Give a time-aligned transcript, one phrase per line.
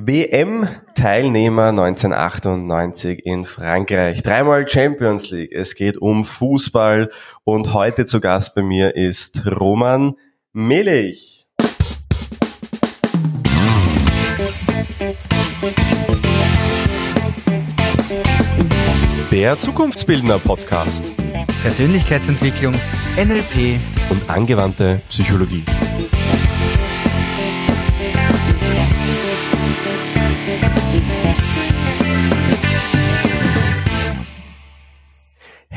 [0.00, 4.22] WM-Teilnehmer 1998 in Frankreich.
[4.22, 5.50] Dreimal Champions League.
[5.52, 7.10] Es geht um Fußball
[7.42, 10.14] und heute zu Gast bei mir ist Roman
[10.52, 11.48] Melich.
[19.32, 21.04] Der Zukunftsbildner Podcast.
[21.62, 22.74] Persönlichkeitsentwicklung,
[23.16, 23.80] NLP
[24.10, 25.64] und angewandte Psychologie.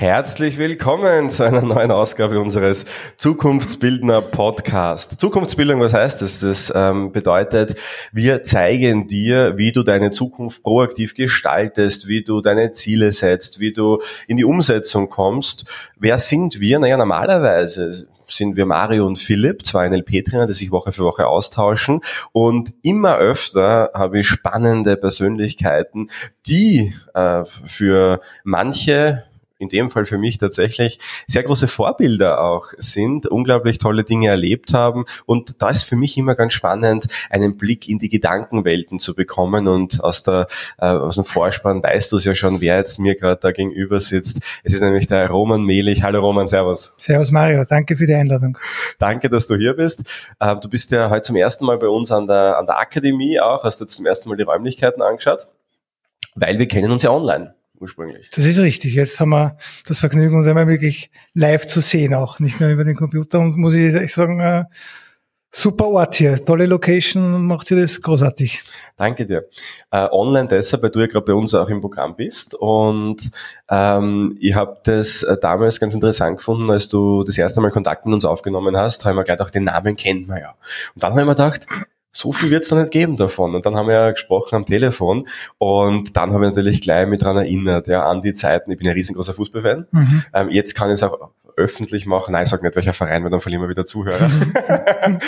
[0.01, 2.85] Herzlich willkommen zu einer neuen Ausgabe unseres
[3.17, 5.19] Zukunftsbildner Podcast.
[5.19, 6.39] Zukunftsbildung, was heißt das?
[6.39, 7.75] Das ähm, bedeutet,
[8.11, 13.73] wir zeigen dir, wie du deine Zukunft proaktiv gestaltest, wie du deine Ziele setzt, wie
[13.73, 15.65] du in die Umsetzung kommst.
[15.99, 16.79] Wer sind wir?
[16.79, 22.02] Naja, normalerweise sind wir Mario und Philipp, zwei NLP-Trainer, die sich Woche für Woche austauschen.
[22.31, 26.09] Und immer öfter habe ich spannende Persönlichkeiten,
[26.47, 29.25] die äh, für manche
[29.62, 34.73] in dem Fall für mich tatsächlich sehr große Vorbilder auch sind, unglaublich tolle Dinge erlebt
[34.73, 35.06] haben.
[35.26, 39.67] Und da ist für mich immer ganz spannend, einen Blick in die Gedankenwelten zu bekommen.
[39.67, 40.48] Und aus, der,
[40.80, 44.00] äh, aus dem Vorspann weißt du es ja schon, wer jetzt mir gerade da gegenüber
[44.00, 44.39] sitzt.
[44.64, 46.04] Es ist nämlich der Roman Mehlich.
[46.04, 46.94] Hallo Roman, Servus.
[46.98, 48.58] Servus Mario, danke für die Einladung.
[48.98, 50.04] Danke, dass du hier bist.
[50.39, 53.39] Äh, du bist ja heute zum ersten Mal bei uns an der, an der Akademie
[53.39, 55.48] auch, hast jetzt zum ersten Mal die Räumlichkeiten angeschaut,
[56.34, 58.29] weil wir kennen uns ja online ursprünglich.
[58.33, 58.93] Das ist richtig.
[58.93, 62.83] Jetzt haben wir das Vergnügen, uns einmal wirklich live zu sehen, auch nicht nur über
[62.83, 63.39] den Computer.
[63.39, 64.65] Und muss ich sagen, äh,
[65.51, 68.63] super Ort hier, tolle Location, macht sie das großartig.
[68.95, 69.45] Danke dir.
[69.91, 72.55] Äh, online deshalb, weil du ja gerade bei uns auch im Programm bist.
[72.55, 73.31] Und
[73.69, 78.05] ähm, ich habe das äh, damals ganz interessant gefunden, als du das erste Mal Kontakt
[78.05, 80.55] mit uns aufgenommen hast, haben wir gleich auch den Namen kennt man ja.
[80.95, 81.65] Und dann haben wir gedacht,
[82.12, 83.56] so viel wird es noch nicht geben davon.
[83.56, 87.22] Und dann haben wir ja gesprochen am Telefon und dann habe ich natürlich gleich mit
[87.22, 88.72] dran erinnert, ja, an die Zeiten.
[88.72, 89.88] Ich bin ein riesengroßer Fußballfan.
[89.92, 90.23] Mhm.
[90.34, 92.33] Ähm, jetzt kann ich es auch öffentlich machen.
[92.33, 94.30] Nein, ich sage nicht welcher Verein, weil dann verlieren wir wieder Zuhörer.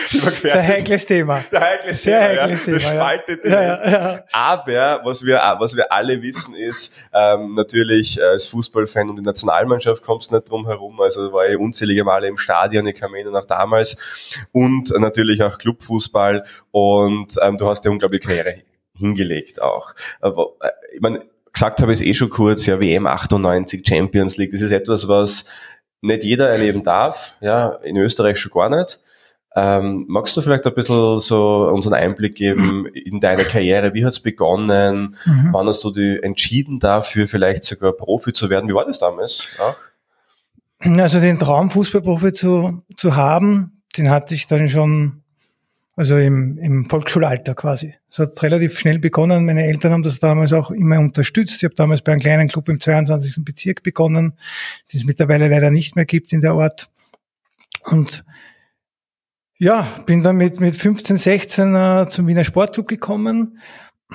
[0.42, 1.44] Sehr heikles Thema.
[1.50, 2.66] Sehr heikles Sehr Thema, heikles ja.
[2.66, 2.78] Thema.
[2.78, 3.62] Das spaltet ja.
[3.64, 9.10] Ja, ja, Aber was wir, was wir alle wissen ist, ähm, natürlich äh, als Fußballfan
[9.10, 11.00] und die Nationalmannschaft kommst nicht drum herum.
[11.02, 13.98] Also war ich unzählige Male im Stadion, ich mich erinnern, auch damals.
[14.52, 16.44] Und natürlich auch Clubfußball.
[16.72, 18.56] Und ähm, du hast ja unglaubliche Karriere
[18.96, 19.94] hingelegt auch.
[20.22, 24.38] Aber, äh, ich meine, gesagt habe ich es eh schon kurz, ja, WM 98, Champions
[24.38, 25.46] League, das ist etwas, was
[26.04, 29.00] nicht jeder erleben darf, ja, in Österreich schon gar nicht.
[29.56, 33.94] Ähm, magst du vielleicht ein bisschen so unseren Einblick geben in deine Karriere?
[33.94, 35.16] Wie hat's begonnen?
[35.26, 35.50] Mhm.
[35.52, 38.68] Wann hast du dich entschieden dafür, vielleicht sogar Profi zu werden?
[38.68, 39.56] Wie war das damals?
[39.60, 39.76] Auch?
[41.00, 45.23] Also den Traum, Fußballprofi zu, zu haben, den hatte ich dann schon
[45.96, 47.96] also im, im Volksschulalter quasi.
[48.10, 49.46] Es hat relativ schnell begonnen.
[49.46, 51.58] Meine Eltern haben das damals auch immer unterstützt.
[51.58, 53.44] Ich habe damals bei einem kleinen Club im 22.
[53.46, 54.34] Bezirk begonnen,
[54.92, 56.90] die es mittlerweile leider nicht mehr gibt in der Ort.
[57.84, 58.26] Und
[59.60, 63.60] ja, bin dann mit, mit 15, 16 äh, zum Wiener Sportclub gekommen,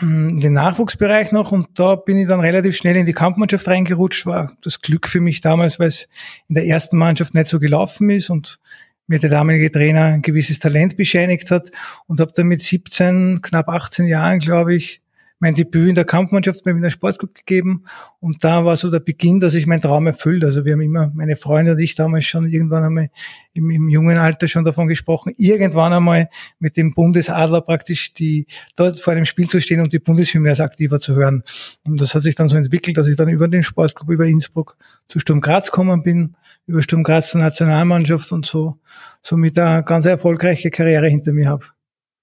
[0.00, 4.27] in den Nachwuchsbereich noch und da bin ich dann relativ schnell in die Kampfmannschaft reingerutscht.
[4.27, 6.09] War das Glück für mich damals, weil es
[6.49, 8.60] in der ersten Mannschaft nicht so gelaufen ist und
[9.09, 11.73] mir der damalige Trainer ein gewisses Talent bescheinigt hat
[12.07, 15.03] und habe dann mit 17, knapp 18 Jahren, glaube ich,
[15.41, 17.84] mein Debüt in der Kampfmannschaft bei Wiener Sportclub gegeben
[18.21, 20.44] und da war so der Beginn, dass ich meinen Traum erfüllt.
[20.44, 23.10] Also wir haben immer, meine Freunde und ich damals schon irgendwann einmal
[23.53, 26.28] im, im jungen Alter schon davon gesprochen, irgendwann einmal
[26.59, 28.47] mit dem Bundesadler praktisch die
[28.77, 31.44] dort vor dem Spiel zu stehen und die Bundeshymne als aktiver zu hören.
[31.84, 34.77] Und das hat sich dann so entwickelt, dass ich dann über den Sportclub, über Innsbruck
[35.06, 38.78] zu Sturm Graz gekommen bin, über Sturm Graz zur Nationalmannschaft und so,
[39.22, 41.66] somit eine ganz erfolgreiche Karriere hinter mir habe.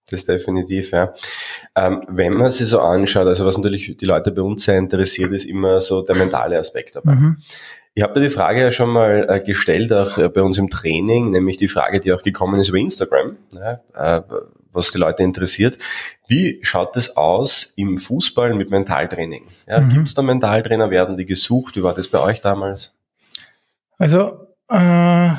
[0.10, 1.14] Das definitiv, ja.
[1.76, 5.32] Ähm, wenn man sich so anschaut, also was natürlich die Leute bei uns sehr interessiert,
[5.32, 7.16] ist immer so der mentale Aspekt dabei.
[7.16, 7.38] Mhm.
[7.96, 10.70] Ich habe dir die Frage ja schon mal äh, gestellt, auch äh, bei uns im
[10.70, 14.22] Training, nämlich die Frage, die auch gekommen ist über Instagram, ja, äh,
[14.74, 15.78] was die Leute interessiert.
[16.28, 19.46] Wie schaut es aus im Fußball mit Mentaltraining?
[19.66, 19.90] Ja, mhm.
[19.90, 20.92] Gibt es da Mentaltrainer?
[20.92, 21.78] Werden die gesucht?
[21.78, 22.94] Wie war das bei euch damals?
[23.98, 25.32] Also äh,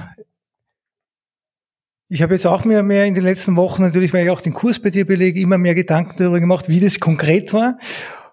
[2.08, 4.54] ich habe jetzt auch mehr, mehr in den letzten Wochen, natürlich, weil ich auch den
[4.54, 7.78] Kurs bei dir belege, immer mehr Gedanken darüber gemacht, wie das konkret war.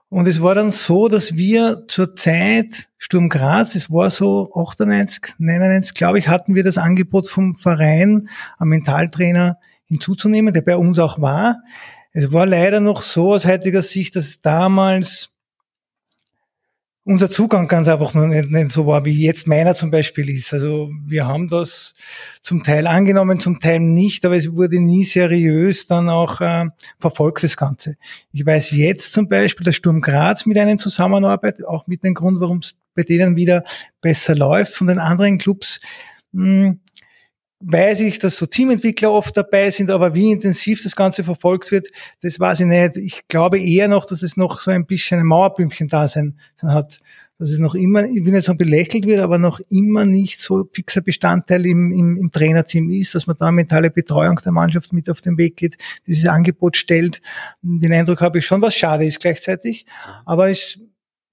[0.10, 5.34] Und es war dann so, dass wir zur Zeit Sturm Graz, es war so 98,
[5.40, 8.30] 99, glaube ich, hatten wir das Angebot vom Verein,
[8.60, 11.64] am Mentaltrainer hinzuzunehmen, der bei uns auch war.
[12.12, 15.33] Es war leider noch so aus heutiger Sicht, dass damals
[17.06, 20.54] unser Zugang ganz einfach noch nicht, nicht so war, wie jetzt meiner zum Beispiel ist.
[20.54, 21.94] Also wir haben das
[22.42, 26.66] zum Teil angenommen, zum Teil nicht, aber es wurde nie seriös dann auch äh,
[27.00, 27.98] verfolgt, das Ganze.
[28.32, 32.40] Ich weiß jetzt zum Beispiel, dass Sturm Graz mit einem zusammenarbeitet, auch mit dem Grund,
[32.40, 33.64] warum es bei denen wieder
[34.02, 34.74] besser läuft.
[34.74, 35.82] Von den anderen Clubs
[36.32, 36.80] mh, hm,
[37.66, 41.88] weiß ich, dass so Teamentwickler oft dabei sind, aber wie intensiv das Ganze verfolgt wird,
[42.22, 42.98] das weiß ich nicht.
[42.98, 47.00] Ich glaube eher noch, dass es noch so ein bisschen ein Mauerblümchen da sein, hat.
[47.40, 50.66] Dass es noch immer, ich will nicht sagen belächelt wird, aber noch immer nicht so
[50.72, 55.10] fixer Bestandteil im, im, im Trainerteam ist, dass man da mentale Betreuung der Mannschaft mit
[55.10, 57.22] auf den Weg geht, dieses Angebot stellt.
[57.62, 59.86] Den Eindruck habe ich schon, was schade ist gleichzeitig.
[60.26, 60.80] Aber ich,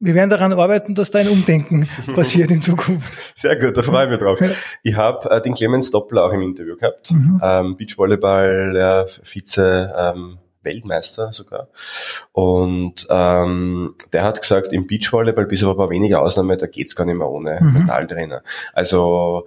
[0.00, 3.19] wir werden daran arbeiten, dass da ein Umdenken passiert in Zukunft.
[3.37, 4.41] Sehr gut, da freue ich mich drauf.
[4.82, 7.12] Ich habe äh, den Clemens Doppler auch im Interview gehabt.
[7.12, 7.41] Mhm.
[7.43, 11.69] Ähm, Beachvolleyball, der Vize ähm, Weltmeister sogar.
[12.32, 16.97] Und ähm, der hat gesagt, im Beachvolleyball, bis auf ein paar wenige Ausnahmen, da geht's
[16.97, 17.73] gar nicht mehr ohne mhm.
[17.73, 18.43] Mentaltrainer.
[18.73, 19.47] Also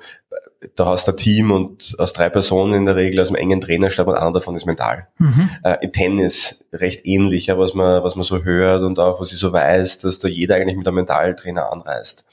[0.76, 3.62] da hast du ein Team und aus drei Personen in der Regel aus einem engen
[3.62, 5.08] Trainerstab und einer davon ist mental.
[5.18, 5.50] Mhm.
[5.64, 9.32] Äh, Im Tennis recht ähnlich, ja, was man, was man so hört und auch was
[9.32, 12.26] ich so weiß, dass da jeder eigentlich mit einem Mentaltrainer anreist.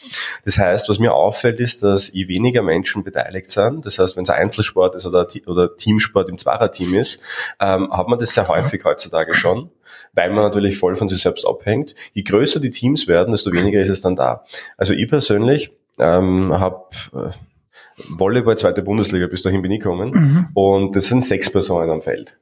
[0.44, 4.24] Das heißt, was mir auffällt, ist, dass je weniger Menschen beteiligt sind, das heißt, wenn
[4.24, 7.20] es Einzelsport ist oder, oder Teamsport im Zweierteam ist,
[7.60, 9.70] ähm, hat man das sehr häufig heutzutage schon
[10.12, 11.94] weil man natürlich voll von sich selbst abhängt.
[12.12, 14.44] Je größer die Teams werden, desto weniger ist es dann da.
[14.76, 17.30] Also ich persönlich ähm, habe äh,
[18.08, 20.10] Volleyball, zweite Bundesliga, bis dahin bin ich gekommen.
[20.10, 20.48] Mhm.
[20.54, 22.36] Und das sind sechs Personen am Feld.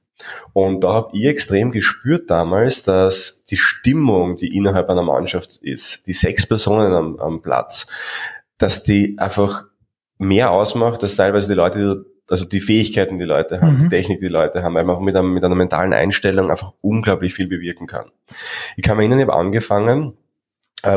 [0.52, 6.06] Und da habe ich extrem gespürt damals, dass die Stimmung, die innerhalb einer Mannschaft ist,
[6.06, 7.86] die sechs Personen am, am Platz,
[8.58, 9.64] dass die einfach
[10.18, 13.82] mehr ausmacht, als teilweise die Leute, also die Fähigkeiten, die Leute haben, mhm.
[13.84, 16.72] die Technik, die Leute haben, weil man auch mit, einem, mit einer mentalen Einstellung einfach
[16.80, 18.10] unglaublich viel bewirken kann.
[18.76, 20.14] Ich kann mir erinnern, ich habe angefangen,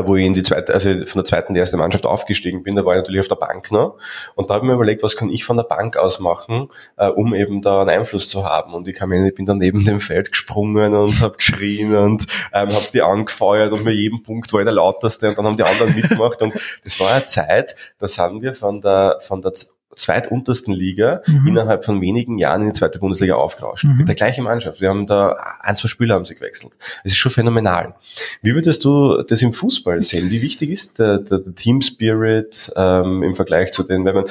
[0.04, 2.84] wo ich in die zweite, also von der zweiten die erste Mannschaft aufgestiegen bin, da
[2.84, 3.98] war ich natürlich auf der Bank noch.
[4.34, 7.08] Und da habe ich mir überlegt, was kann ich von der Bank aus machen, äh,
[7.08, 8.74] um eben da einen Einfluss zu haben.
[8.74, 12.26] Und ich kann mir, ich bin dann neben dem Feld gesprungen und habe geschrien und
[12.52, 15.56] ähm, habe die angefeuert und mir jeden Punkt war ich der lauteste und dann haben
[15.56, 16.40] die anderen mitgemacht.
[16.42, 19.52] Und das war eine Zeit, da sind wir von der von der
[19.94, 21.46] zweituntersten Liga mhm.
[21.46, 23.84] innerhalb von wenigen Jahren in die zweite Bundesliga aufgerauscht.
[23.84, 23.98] Mhm.
[23.98, 24.80] Mit der gleichen Mannschaft.
[24.80, 26.78] Wir haben da ein, zwei Spieler haben sie gewechselt.
[27.04, 27.94] Es ist schon phänomenal.
[28.42, 30.30] Wie würdest du das im Fußball sehen?
[30.30, 34.24] Wie wichtig ist der, der, der Team Spirit ähm, im Vergleich zu den, wenn man,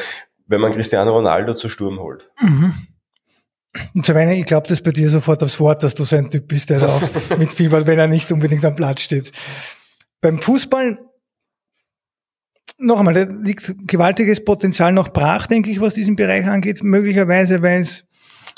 [0.47, 2.29] wenn man Cristiano Ronaldo zu Sturm holt?
[2.41, 2.73] Mhm.
[3.95, 6.29] Und zum einen, ich glaube das bei dir sofort aufs Wort, dass du so ein
[6.29, 7.01] Typ bist, der da auch
[7.37, 9.31] mitfiebert, wenn er nicht unbedingt am Platz steht.
[10.19, 10.99] Beim Fußball
[12.81, 16.83] noch einmal, da liegt gewaltiges Potenzial noch brach, denke ich, was diesen Bereich angeht.
[16.83, 18.05] Möglicherweise, weil es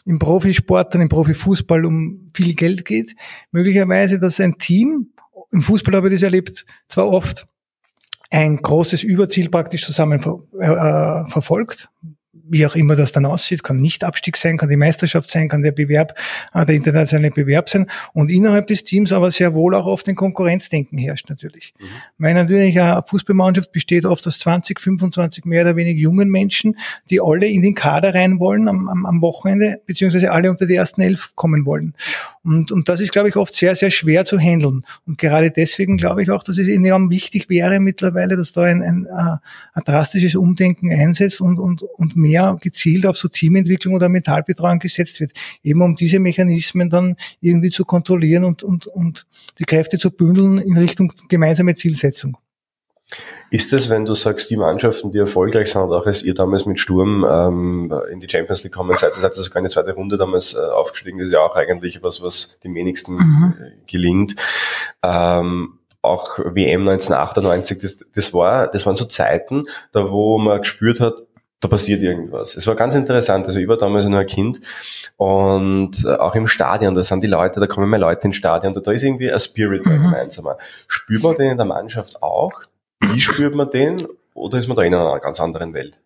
[0.05, 3.15] im Profisport und im Profifußball um viel Geld geht.
[3.51, 5.11] Möglicherweise, dass ein Team,
[5.51, 7.47] im Fußball habe ich das erlebt, zwar oft
[8.31, 11.89] ein großes Überziel praktisch zusammen ver, äh, verfolgt,
[12.33, 15.61] wie auch immer das dann aussieht, kann nicht Abstieg sein, kann die Meisterschaft sein, kann
[15.61, 16.17] der Bewerb,
[16.53, 20.15] äh, der internationale Bewerb sein und innerhalb des Teams aber sehr wohl auch oft ein
[20.15, 21.73] Konkurrenzdenken herrscht natürlich.
[21.79, 21.85] Mhm.
[22.17, 26.77] Weil natürlich eine Fußballmannschaft besteht oft aus 20, 25 mehr oder weniger jungen Menschen,
[27.11, 30.75] die alle in den Kader rein wollen am, am, am Wochenende, beziehungsweise alle unter die
[30.75, 31.93] ersten elf kommen wollen.
[32.43, 34.83] Und, und das ist, glaube ich, oft sehr, sehr schwer zu handeln.
[35.05, 38.81] Und gerade deswegen glaube ich auch, dass es enorm wichtig wäre mittlerweile, dass da ein,
[38.81, 39.37] ein, äh,
[39.73, 45.19] ein drastisches Umdenken einsetzt und, und, und mehr gezielt auf so Teamentwicklung oder Mentalbetreuung gesetzt
[45.19, 49.27] wird, eben um diese Mechanismen dann irgendwie zu kontrollieren und, und, und
[49.59, 52.37] die Kräfte zu bündeln in Richtung gemeinsame Zielsetzung.
[53.51, 56.79] Ist es, wenn du sagst, die Mannschaften, die erfolgreich sind, auch als ihr damals mit
[56.79, 60.17] Sturm ähm, in die Champions League gekommen seid, seid ihr sogar in die zweite Runde
[60.17, 63.53] damals äh, aufgestiegen, das ist ja auch eigentlich was, was dem wenigsten mhm.
[63.59, 64.35] Äh, gelingt.
[65.03, 70.99] Ähm, auch WM 1998, das, das war, das waren so Zeiten, da wo man gespürt
[70.99, 71.23] hat,
[71.63, 72.55] da passiert irgendwas.
[72.55, 73.45] Es war ganz interessant.
[73.47, 74.59] Also ich war damals nur ein Kind
[75.17, 78.73] und äh, auch im Stadion, da sind die Leute, da kommen mehr Leute ins Stadion,
[78.73, 80.03] da, da ist irgendwie ein Spirit mhm.
[80.03, 80.57] gemeinsamer.
[80.87, 82.51] Spürt man den in der Mannschaft auch?
[82.99, 84.05] Wie spürt man den?
[84.33, 85.99] Oder ist man da in einer ganz anderen Welt?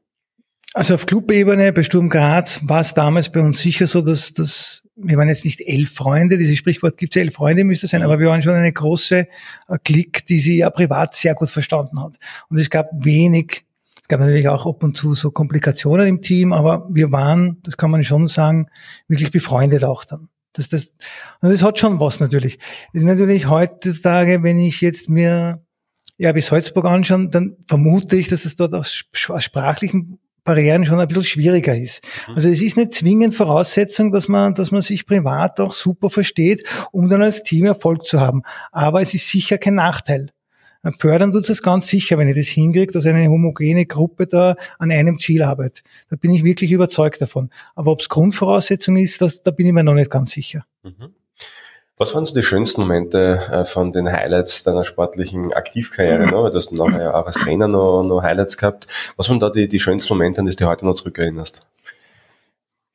[0.73, 4.83] Also auf Clubebene bei Sturm Graz war es damals bei uns sicher so, dass, dass
[4.95, 8.05] wir waren jetzt nicht elf Freunde, dieses Sprichwort gibt es elf Freunde, müsste sein, mhm.
[8.07, 12.01] aber wir waren schon eine große äh, Klick, die sie ja privat sehr gut verstanden
[12.01, 12.17] hat.
[12.49, 13.66] Und es gab wenig
[14.07, 17.75] es gab natürlich auch ab und zu so Komplikationen im Team, aber wir waren, das
[17.75, 18.67] kann man schon sagen,
[19.09, 20.29] wirklich befreundet auch dann.
[20.53, 20.95] Das, das,
[21.41, 22.57] und das hat schon was natürlich.
[22.93, 25.61] Das ist natürlich heutzutage, wenn ich jetzt mir
[26.17, 31.07] ja bis Salzburg anschaue, dann vermute ich, dass es dort aus sprachlichen Barrieren schon ein
[31.09, 32.01] bisschen schwieriger ist.
[32.29, 32.35] Mhm.
[32.35, 36.63] Also es ist nicht zwingend Voraussetzung, dass man, dass man sich privat auch super versteht,
[36.93, 38.43] um dann als Team Erfolg zu haben.
[38.71, 40.31] Aber es ist sicher kein Nachteil.
[40.97, 44.91] Fördern tut es ganz sicher, wenn ich das hinkriege, dass eine homogene Gruppe da an
[44.91, 45.83] einem Ziel arbeitet.
[46.09, 47.49] Da bin ich wirklich überzeugt davon.
[47.75, 50.65] Aber ob es Grundvoraussetzung ist, das, da bin ich mir noch nicht ganz sicher.
[50.83, 51.13] Mhm.
[51.99, 56.27] Was waren so die schönsten Momente äh, von den Highlights deiner sportlichen Aktivkarriere?
[56.27, 56.31] Ne?
[56.31, 58.85] Du hast nachher auch als Trainer noch, noch Highlights gehabt.
[59.17, 61.65] Was waren da die, die schönsten Momente, an die du heute noch zurückerinnerst?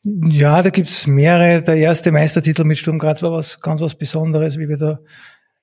[0.04, 1.62] Ja, da gibt's mehrere.
[1.62, 5.00] Der erste Meistertitel mit Sturm Graz war was ganz was Besonderes, wie wir da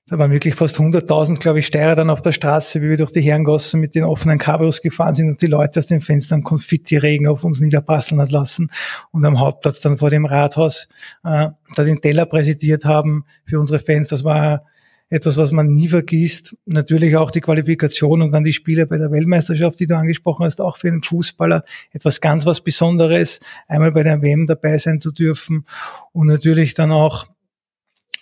[0.06, 3.12] da waren wirklich fast 100.000, glaube ich, Steirer dann auf der Straße, wie wir durch
[3.12, 7.28] die Herrengassen mit den offenen Cabrios gefahren sind und die Leute aus den Fenstern Konfetti-Regen
[7.28, 8.70] auf uns niederprasseln hat lassen
[9.12, 10.88] und am Hauptplatz dann vor dem Rathaus
[11.22, 14.08] äh, da den Teller präsentiert haben für unsere Fans.
[14.08, 14.64] Das war
[15.10, 16.56] etwas, was man nie vergisst.
[16.66, 20.60] Natürlich auch die Qualifikation und dann die Spiele bei der Weltmeisterschaft, die du angesprochen hast,
[20.60, 25.10] auch für einen Fußballer etwas ganz was Besonderes, einmal bei der WM dabei sein zu
[25.10, 25.66] dürfen
[26.12, 27.26] und natürlich dann auch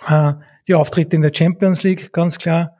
[0.06, 0.32] äh,
[0.68, 2.76] die Auftritte in der Champions League, ganz klar.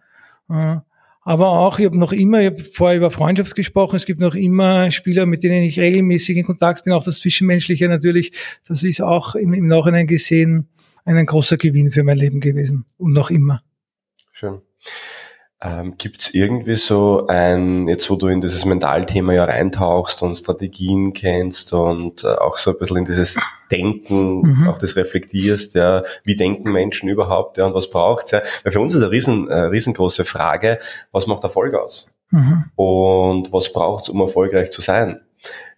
[0.50, 0.76] Äh,
[1.23, 4.35] aber auch, ich habe noch immer, ich habe vorher über Freundschaft gesprochen, es gibt noch
[4.35, 8.33] immer Spieler, mit denen ich regelmäßig in Kontakt bin, auch das Zwischenmenschliche natürlich,
[8.66, 10.68] das ist auch im, im Nachhinein gesehen
[11.04, 13.62] ein großer Gewinn für mein Leben gewesen und noch immer.
[14.33, 14.61] Schön.
[15.60, 20.36] Ähm, Gibt es irgendwie so ein, jetzt wo du in dieses Mentalthema ja reintauchst und
[20.36, 24.68] Strategien kennst und äh, auch so ein bisschen in dieses Denken, mhm.
[24.68, 28.40] auch das reflektierst, ja, wie denken Menschen überhaupt, ja, und was braucht's, ja.
[28.62, 30.78] Weil für uns ist eine riesen, äh, riesengroße Frage,
[31.10, 32.08] was macht Erfolg aus?
[32.30, 32.66] Mhm.
[32.76, 35.20] Und was braucht's, um erfolgreich zu sein?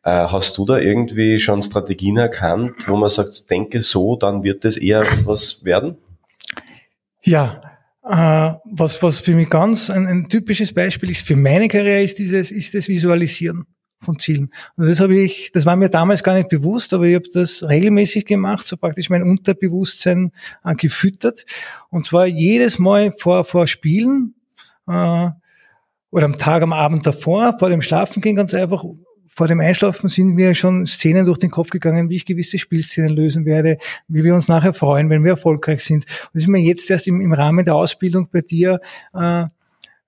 [0.02, 4.66] Äh, hast du da irgendwie schon Strategien erkannt, wo man sagt, denke so, dann wird
[4.66, 5.96] es eher was werden?
[7.22, 7.62] Ja,
[8.02, 12.50] was, was für mich ganz ein, ein typisches Beispiel ist für meine Karriere, ist dieses,
[12.50, 13.66] ist das Visualisieren
[14.00, 14.50] von Zielen.
[14.76, 17.62] Und das habe ich, das war mir damals gar nicht bewusst, aber ich habe das
[17.68, 20.32] regelmäßig gemacht, so praktisch mein Unterbewusstsein
[20.64, 21.44] äh, gefüttert.
[21.90, 24.34] Und zwar jedes Mal vor, vor Spielen
[24.86, 25.28] äh,
[26.12, 28.84] oder am Tag, am Abend davor, vor dem Schlafen gehen, ganz einfach
[29.32, 33.10] vor dem Einschlafen sind mir schon Szenen durch den Kopf gegangen, wie ich gewisse Spielszenen
[33.10, 36.04] lösen werde, wie wir uns nachher freuen, wenn wir erfolgreich sind.
[36.04, 38.80] Und es ist mir jetzt erst im, im Rahmen der Ausbildung bei dir
[39.14, 39.44] äh,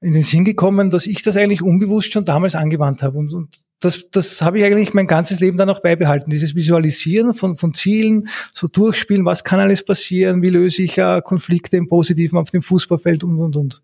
[0.00, 3.16] in den Sinn gekommen, dass ich das eigentlich unbewusst schon damals angewandt habe.
[3.16, 6.28] Und, und das, das habe ich eigentlich mein ganzes Leben dann auch beibehalten.
[6.28, 11.22] Dieses Visualisieren von, von Zielen, so durchspielen, was kann alles passieren, wie löse ich äh,
[11.22, 13.82] Konflikte im Positiven auf dem Fußballfeld und, und, und.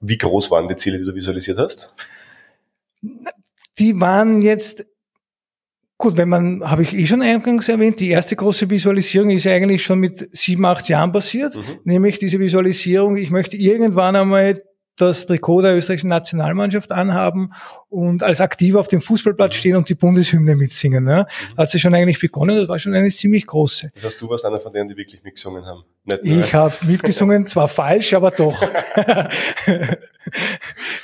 [0.00, 1.90] Wie groß waren die Ziele, die du visualisiert hast?
[3.78, 4.84] Die waren jetzt
[6.02, 9.84] Gut, wenn man, habe ich eh schon eingangs erwähnt, die erste große Visualisierung ist eigentlich
[9.84, 11.78] schon mit sieben, acht Jahren passiert, mhm.
[11.84, 14.60] nämlich diese Visualisierung, ich möchte irgendwann einmal
[14.96, 17.52] das Trikot der österreichischen Nationalmannschaft anhaben
[17.88, 19.58] und als aktiv auf dem Fußballplatz mhm.
[19.58, 21.04] stehen und die Bundeshymne mitsingen.
[21.04, 21.24] Ne?
[21.52, 21.56] Mhm.
[21.56, 23.92] Hat sie schon eigentlich begonnen, das war schon eine ziemlich große.
[23.94, 25.84] Das heißt, du warst einer von denen, die wirklich mitgesungen haben?
[26.24, 28.60] ich habe mitgesungen, zwar falsch, aber doch.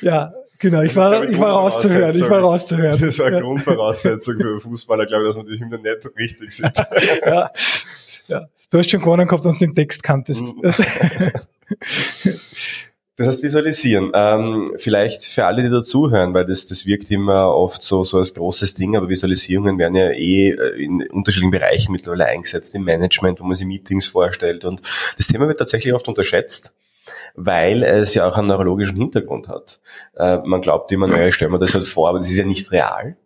[0.00, 3.00] ja, Genau, ich war, ich, war rauszuhören, ich war rauszuhören.
[3.00, 6.72] Das war eine Grundvoraussetzung für Fußballer, glaube ich, dass man die Hymne nicht richtig sieht.
[7.26, 7.50] ja,
[8.26, 8.48] ja.
[8.70, 10.42] Du hast schon gewonnen gehabt, dass du den Text kanntest.
[10.42, 10.60] Mhm.
[13.16, 14.12] Das heißt visualisieren.
[14.14, 18.32] Ähm, vielleicht für alle, die dazuhören, weil das, das wirkt immer oft so, so als
[18.32, 23.40] großes Ding, aber Visualisierungen werden ja eh äh, in unterschiedlichen Bereichen mittlerweile eingesetzt, im Management,
[23.40, 24.64] wo man sich Meetings vorstellt.
[24.64, 24.82] Und
[25.16, 26.72] das Thema wird tatsächlich oft unterschätzt
[27.34, 29.80] weil es ja auch einen neurologischen Hintergrund hat.
[30.16, 32.44] Äh, man glaubt immer, naja, ich stelle mir das halt vor, aber das ist ja
[32.44, 33.16] nicht real.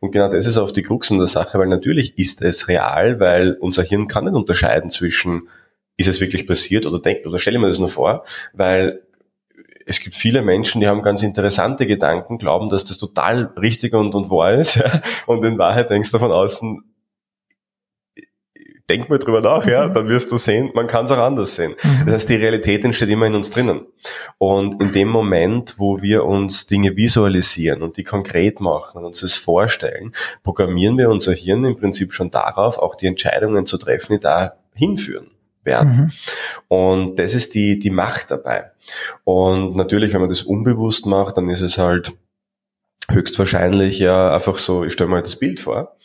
[0.00, 3.20] Und genau das ist auch die Krux an der Sache, weil natürlich ist es real,
[3.20, 5.48] weil unser Hirn kann nicht unterscheiden zwischen,
[5.96, 9.02] ist es wirklich passiert oder denkt, oder stelle mir das nur vor, weil
[9.86, 14.14] es gibt viele Menschen, die haben ganz interessante Gedanken, glauben, dass das total richtig und,
[14.14, 16.82] und wahr ist, ja, und in Wahrheit denkst du von außen,
[18.88, 19.94] denk mal drüber nach, ja, mhm.
[19.94, 21.74] dann wirst du sehen, man kann es auch anders sehen.
[21.82, 22.06] Mhm.
[22.06, 23.86] Das heißt, die Realität entsteht immer in uns drinnen.
[24.38, 29.20] Und in dem Moment, wo wir uns Dinge visualisieren und die konkret machen und uns
[29.20, 30.12] das vorstellen,
[30.42, 34.54] programmieren wir unser Hirn im Prinzip schon darauf, auch die Entscheidungen zu treffen, die da
[34.74, 35.30] hinführen
[35.62, 35.96] werden.
[35.96, 36.12] Mhm.
[36.68, 38.70] Und das ist die, die Macht dabei.
[39.24, 42.12] Und natürlich, wenn man das unbewusst macht, dann ist es halt
[43.10, 45.96] höchstwahrscheinlich ja einfach so, ich stelle mir das Bild vor.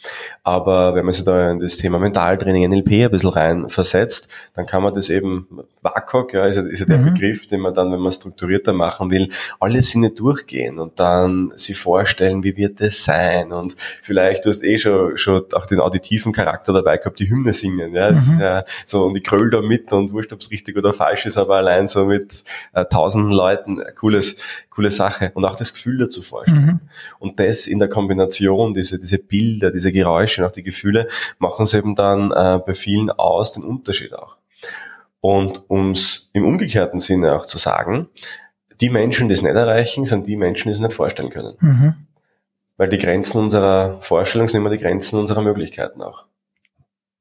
[0.43, 4.65] Aber wenn man sich da in das Thema Mentaltraining, NLP ein bisschen rein versetzt, dann
[4.65, 5.47] kann man das eben,
[5.81, 7.13] WAKOK, ja, ist ja, ist ja der mhm.
[7.13, 9.29] Begriff, den man dann, wenn man strukturierter machen will,
[9.59, 14.63] alle Sinne durchgehen und dann sich vorstellen, wie wird es sein und vielleicht, du hast
[14.63, 18.39] eh schon, schon auch den auditiven Charakter dabei gehabt, die Hymne singen, ja, mhm.
[18.39, 21.37] ja so, und ich kröll da mit und wurscht, ob es richtig oder falsch ist,
[21.37, 24.35] aber allein so mit äh, tausenden Leuten, cooles,
[24.79, 26.65] coole Sache und auch das Gefühl dazu vorstellen.
[26.65, 26.79] Mhm.
[27.19, 31.07] Und das in der Kombination, diese, diese Bilder, diese Geräusche und auch die Gefühle,
[31.37, 34.37] machen es eben dann äh, bei vielen aus, den Unterschied auch.
[35.19, 38.07] Und ums im umgekehrten Sinne auch zu sagen,
[38.81, 41.55] Die Menschen, die es nicht erreichen, sind die Menschen, die es nicht vorstellen können.
[41.59, 41.93] Mhm.
[42.77, 46.23] Weil die Grenzen unserer Vorstellung sind immer die Grenzen unserer Möglichkeiten auch.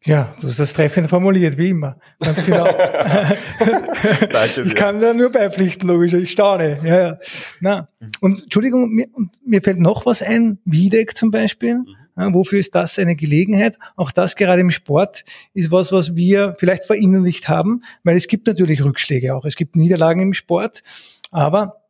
[0.05, 1.99] Ja, du hast das treffend formuliert, wie immer.
[2.21, 2.65] Ganz genau.
[4.31, 6.13] Danke ich kann da nur beipflichten, logisch.
[6.15, 6.79] Ich staune.
[6.85, 7.19] Ja, ja.
[7.61, 7.89] Na.
[8.21, 9.07] Und Entschuldigung, mir,
[9.45, 10.59] mir fällt noch was ein.
[10.65, 11.81] Wiedek zum Beispiel.
[12.17, 13.79] Ja, wofür ist das eine Gelegenheit?
[13.97, 18.47] Auch das gerade im Sport ist was, was wir vielleicht verinnerlicht haben, weil es gibt
[18.47, 19.45] natürlich Rückschläge auch.
[19.45, 20.83] Es gibt Niederlagen im Sport,
[21.31, 21.83] aber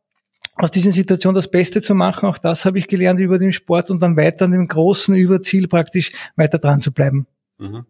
[0.55, 3.89] aus diesen Situationen das Beste zu machen, auch das habe ich gelernt über den Sport
[3.89, 7.25] und dann weiter an dem großen Überziel praktisch weiter dran zu bleiben.
[7.57, 7.85] Mhm.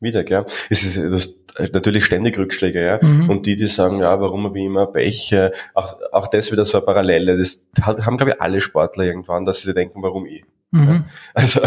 [0.00, 0.46] Wieder, gell?
[0.70, 1.38] Es ist du hast
[1.72, 2.98] natürlich ständig Rückschläge, ja.
[3.02, 3.28] Mhm.
[3.28, 6.64] Und die, die sagen, ja, warum habe ich immer Pech, äh, auch, auch das wieder
[6.64, 7.36] so eine Parallele.
[7.36, 10.44] Das haben, glaube ich, alle Sportler irgendwann, dass sie sich denken, warum ich.
[10.72, 11.04] Mhm.
[11.34, 11.60] Also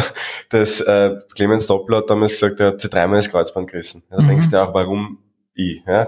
[0.50, 4.04] das äh, Clemens Doppler hat damals gesagt, er hat sich dreimal das Kreuzband gerissen.
[4.10, 4.28] Ja, da Mhm.
[4.30, 5.20] denkst du auch, warum
[5.54, 5.84] ich?
[5.86, 6.08] Ja?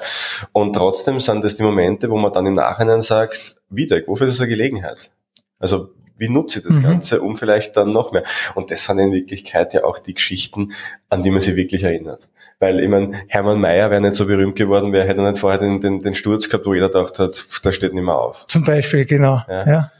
[0.53, 4.34] Und trotzdem sind das die Momente, wo man dann im Nachhinein sagt, wieder, wofür ist
[4.34, 5.12] es eine Gelegenheit?
[5.60, 6.84] Also wie nutze ich das Mhm.
[6.84, 8.24] Ganze, um vielleicht dann noch mehr?
[8.56, 10.72] Und das sind in Wirklichkeit ja auch die Geschichten,
[11.10, 12.30] an die man sich wirklich erinnert.
[12.60, 15.82] Weil, ich meine, Hermann Mayer wäre nicht so berühmt geworden, wäre hätte nicht vorher den,
[15.82, 18.46] den, den Sturz gehabt, wo jeder gedacht hat, pff, der steht nicht mehr auf.
[18.48, 19.42] Zum Beispiel, genau.
[19.50, 19.68] Ja.
[19.68, 19.92] Ja.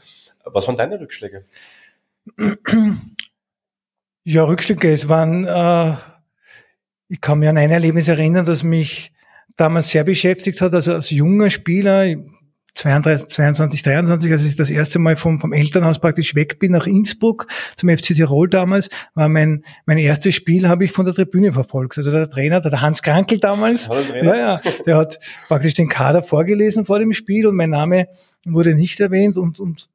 [0.44, 1.42] Was waren deine Rückschläge?
[4.28, 4.90] Ja, Rückschläge.
[4.90, 5.94] Es waren, äh,
[7.06, 9.12] ich kann mich an ein Erlebnis erinnern, das mich
[9.56, 10.74] damals sehr beschäftigt hat.
[10.74, 12.06] Also als junger Spieler,
[12.76, 16.86] 32, 22, 23, als ich das erste Mal vom, vom Elternhaus praktisch weg bin nach
[16.86, 21.52] Innsbruck zum FC Tirol damals, war mein, mein erstes Spiel habe ich von der Tribüne
[21.52, 21.96] verfolgt.
[21.96, 23.88] Also der Trainer, der Hans Krankel damals,
[24.22, 25.18] ja, ja, der hat
[25.48, 28.08] praktisch den Kader vorgelesen vor dem Spiel und mein Name
[28.44, 29.88] wurde nicht erwähnt und, und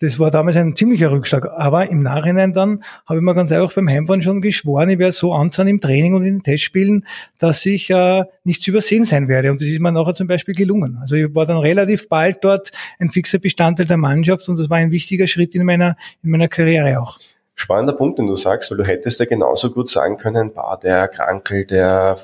[0.00, 1.46] das war damals ein ziemlicher Rückschlag.
[1.56, 5.12] Aber im Nachhinein dann habe ich mir ganz einfach beim Heimfahren schon geschworen, ich werde
[5.12, 7.06] so anzahlen im Training und in den Testspielen,
[7.38, 9.50] dass ich äh, nicht zu übersehen sein werde.
[9.50, 10.98] Und das ist mir nachher zum Beispiel gelungen.
[11.00, 14.78] Also ich war dann relativ bald dort ein fixer Bestandteil der Mannschaft und das war
[14.78, 17.18] ein wichtiger Schritt in meiner, in meiner Karriere auch.
[17.54, 21.08] Spannender Punkt, den du sagst, weil du hättest ja genauso gut sagen können, bah, der
[21.08, 22.16] Krankel, der,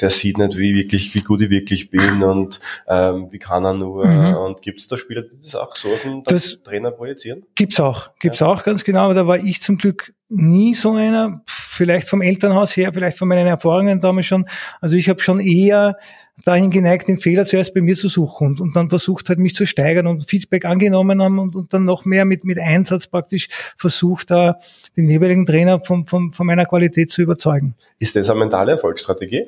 [0.00, 3.74] der sieht nicht, wie wirklich, wie gut ich wirklich bin und ähm, wie kann er
[3.74, 4.06] nur.
[4.06, 4.34] Mhm.
[4.36, 7.44] Und gibt es da Spieler, die das auch so auf den Das- Trainer projizieren?
[7.54, 11.42] Gibt's auch, gibt's auch ganz genau, aber da war ich zum Glück nie so einer,
[11.46, 14.46] vielleicht vom Elternhaus her, vielleicht von meinen Erfahrungen damals schon.
[14.80, 15.96] Also ich habe schon eher
[16.44, 19.54] dahin geneigt, den Fehler zuerst bei mir zu suchen und, und dann versucht halt mich
[19.54, 23.48] zu steigern und Feedback angenommen haben und, und dann noch mehr mit, mit Einsatz praktisch
[23.76, 24.56] versucht, da
[24.96, 27.74] den jeweiligen Trainer von, von, von meiner Qualität zu überzeugen.
[27.98, 29.46] Ist das eine mentale Erfolgsstrategie?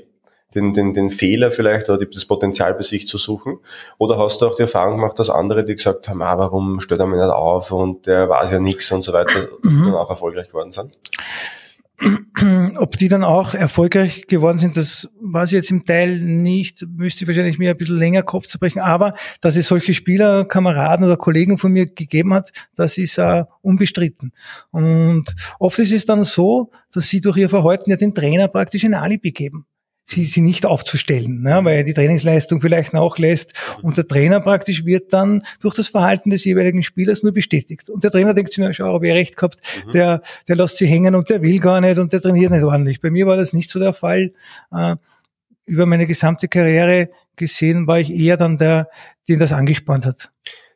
[0.54, 3.58] Den, den, den Fehler vielleicht oder die- das Potenzial bei sich zu suchen?
[3.98, 7.00] Oder hast du auch die Erfahrung gemacht, dass andere, die gesagt haben, ah, warum stellt
[7.00, 9.84] er mich nicht auf und der weiß ja nichts und so weiter, dass die Mhm.
[9.86, 10.98] dann auch erfolgreich geworden sind?
[12.78, 17.24] Ob die dann auch erfolgreich geworden sind, das weiß ich jetzt im Teil nicht, müsste
[17.24, 18.80] ich wahrscheinlich mir ein bisschen länger Kopf zerbrechen.
[18.80, 23.44] Aber dass es solche Spieler, Kameraden oder Kollegen von mir gegeben hat, das ist äh,
[23.60, 24.32] unbestritten.
[24.70, 28.84] Und oft ist es dann so, dass sie durch ihr Verhalten ja den Trainer praktisch
[28.84, 29.66] ein Alibi geben.
[30.10, 35.12] Sie, sie nicht aufzustellen, ne, weil die Trainingsleistung vielleicht nachlässt und der Trainer praktisch wird
[35.12, 37.88] dann durch das Verhalten des jeweiligen Spielers nur bestätigt.
[37.88, 39.58] Und der Trainer denkt sich, na, schau, habe ich recht gehabt,
[39.94, 43.00] der, der lässt sie hängen und der will gar nicht und der trainiert nicht ordentlich.
[43.00, 44.32] Bei mir war das nicht so der Fall.
[44.72, 44.96] Äh,
[45.70, 48.88] über meine gesamte Karriere gesehen war ich eher dann der,
[49.28, 50.32] den das angespannt hat.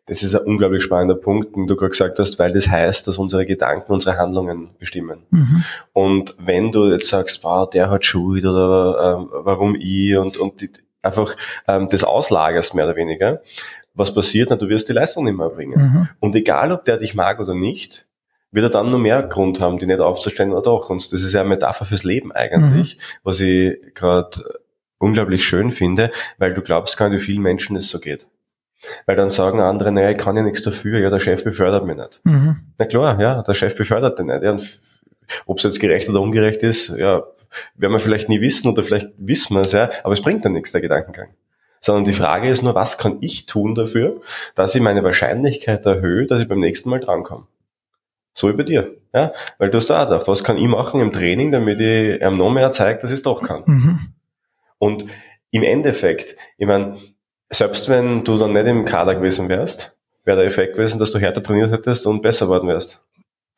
[0.07, 3.19] Das ist ein unglaublich spannender Punkt, den du gerade gesagt hast, weil das heißt, dass
[3.19, 5.23] unsere Gedanken unsere Handlungen bestimmen.
[5.31, 5.64] Mhm.
[5.93, 10.61] Und wenn du jetzt sagst, wow, der hat Schuld oder ähm, warum ich und, und
[10.61, 10.71] die,
[11.03, 11.37] einfach
[11.69, 13.40] ähm, das auslagerst mehr oder weniger,
[13.95, 14.51] was passiert?
[14.51, 15.81] Na, du wirst die Leistung nicht mehr bringen.
[15.81, 16.09] Mhm.
[16.21, 18.07] Und egal, ob der dich mag oder nicht,
[18.51, 20.90] wird er dann nur mehr Grund haben, die nicht aufzustellen oder doch.
[20.90, 24.61] Und das ist ja eine Metapher fürs Leben eigentlich, was ich gerade
[24.99, 28.29] unglaublich schön finde, weil du glaubst gar nicht, wie vielen Menschen es so geht.
[29.07, 31.97] Weil dann sagen andere, naja, ich kann ja nichts dafür, ja, der Chef befördert mich
[31.97, 32.20] nicht.
[32.25, 32.57] Mhm.
[32.79, 34.42] Na klar, ja, der Chef befördert den nicht.
[34.42, 34.57] Ja,
[35.47, 37.25] ob es jetzt gerecht oder ungerecht ist, ja,
[37.77, 40.53] werden wir vielleicht nie wissen oder vielleicht wissen wir es ja, aber es bringt dann
[40.53, 41.29] nichts, der Gedankengang.
[41.81, 44.20] Sondern die Frage ist nur, was kann ich tun dafür,
[44.55, 47.47] dass ich meine Wahrscheinlichkeit erhöhe, dass ich beim nächsten Mal drankomme.
[48.33, 48.94] So wie bei dir.
[49.12, 49.33] Ja?
[49.59, 52.37] Weil du hast da auch gedacht, was kann ich machen im Training, damit ich ihm
[52.37, 53.62] noch mehr zeige, dass ich es doch kann.
[53.66, 53.99] Mhm.
[54.79, 55.07] Und
[55.51, 56.97] im Endeffekt, ich meine,
[57.50, 61.18] selbst wenn du dann nicht im Kader gewesen wärst, wäre der Effekt gewesen, dass du
[61.18, 63.02] härter trainiert hättest und besser worden wärst.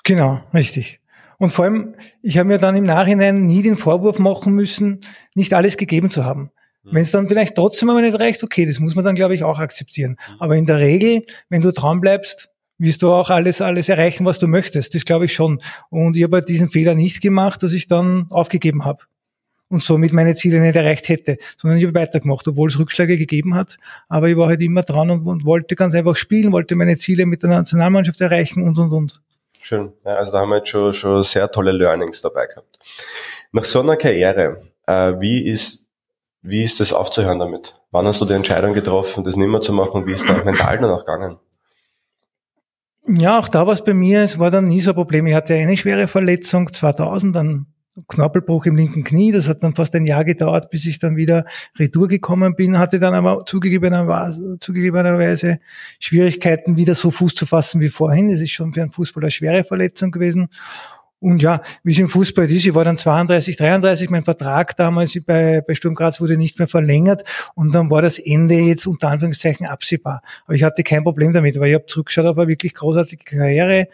[0.04, 1.00] Genau, richtig.
[1.38, 5.00] Und vor allem, ich habe mir dann im Nachhinein nie den Vorwurf machen müssen,
[5.34, 6.50] nicht alles gegeben zu haben.
[6.82, 6.94] Mhm.
[6.94, 9.44] Wenn es dann vielleicht trotzdem aber nicht reicht, okay, das muss man dann, glaube ich,
[9.44, 10.12] auch akzeptieren.
[10.12, 10.36] Mhm.
[10.40, 14.38] Aber in der Regel, wenn du dran bleibst, wirst du auch alles, alles erreichen, was
[14.38, 14.94] du möchtest.
[14.94, 15.60] Das glaube ich schon.
[15.90, 19.04] Und ich habe halt diesen Fehler nicht gemacht, dass ich dann aufgegeben habe.
[19.68, 23.54] Und somit meine Ziele nicht erreicht hätte, sondern ich habe weitergemacht, obwohl es Rückschläge gegeben
[23.54, 23.78] hat.
[24.08, 27.26] Aber ich war halt immer dran und, und wollte ganz einfach spielen, wollte meine Ziele
[27.26, 29.20] mit der Nationalmannschaft erreichen und und und.
[29.60, 29.92] Schön.
[30.04, 32.78] Ja, also da haben wir jetzt schon, schon sehr tolle Learnings dabei gehabt.
[33.50, 35.88] Nach so einer Karriere, äh, wie ist,
[36.42, 37.80] wie ist das aufzuhören damit?
[37.90, 40.06] Wann hast du die Entscheidung getroffen, das nicht mehr zu machen?
[40.06, 41.38] Wie ist da mental danach gegangen?
[43.08, 45.26] Ja, auch da war es bei mir, es war dann nie so ein Problem.
[45.26, 47.66] Ich hatte eine schwere Verletzung 2000, dann
[48.08, 49.32] Knorpelbruch im linken Knie.
[49.32, 51.44] Das hat dann fast ein Jahr gedauert, bis ich dann wieder
[51.78, 52.78] retour gekommen bin.
[52.78, 55.58] Hatte dann aber zugegebenerweise, zugegebenerweise
[55.98, 58.30] Schwierigkeiten, wieder so Fuß zu fassen wie vorhin.
[58.30, 60.48] Das ist schon für einen Fußballer schwere Verletzung gewesen.
[61.18, 65.18] Und ja, wie es im Fußball ist, ich war dann 32, 33, mein Vertrag damals
[65.24, 67.24] bei, bei Sturm Graz wurde nicht mehr verlängert
[67.54, 70.20] und dann war das Ende jetzt unter Anführungszeichen absehbar.
[70.44, 73.88] Aber ich hatte kein Problem damit, weil ich habe zurückgeschaut auf eine wirklich großartige Karriere,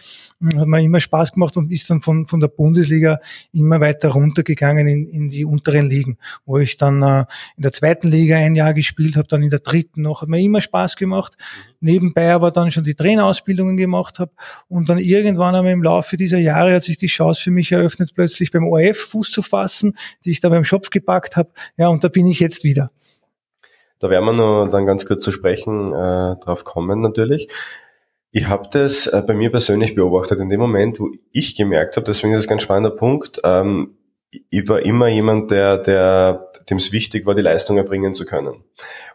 [0.56, 3.20] hat mir immer Spaß gemacht und ist dann von, von der Bundesliga
[3.52, 7.20] immer weiter runtergegangen in, in die unteren Ligen, wo ich dann äh,
[7.56, 10.40] in der zweiten Liga ein Jahr gespielt habe, dann in der dritten noch, hat mir
[10.40, 11.36] immer Spaß gemacht.
[11.82, 14.30] Nebenbei aber dann schon die Trainerausbildungen gemacht habe
[14.68, 18.12] und dann irgendwann einmal im Laufe dieser Jahre hat sich die Chance für mich eröffnet,
[18.14, 21.50] plötzlich beim ORF Fuß zu fassen, die ich da beim Schopf gepackt habe.
[21.76, 22.90] Ja, und da bin ich jetzt wieder.
[23.98, 27.48] Da werden wir noch dann ganz kurz zu sprechen äh, drauf kommen natürlich.
[28.30, 30.40] Ich habe das äh, bei mir persönlich beobachtet.
[30.40, 33.96] In dem Moment, wo ich gemerkt habe, deswegen ist das ein ganz spannender Punkt, ähm,
[34.50, 38.64] ich war immer jemand, der, der, dem es wichtig war, die Leistung erbringen zu können.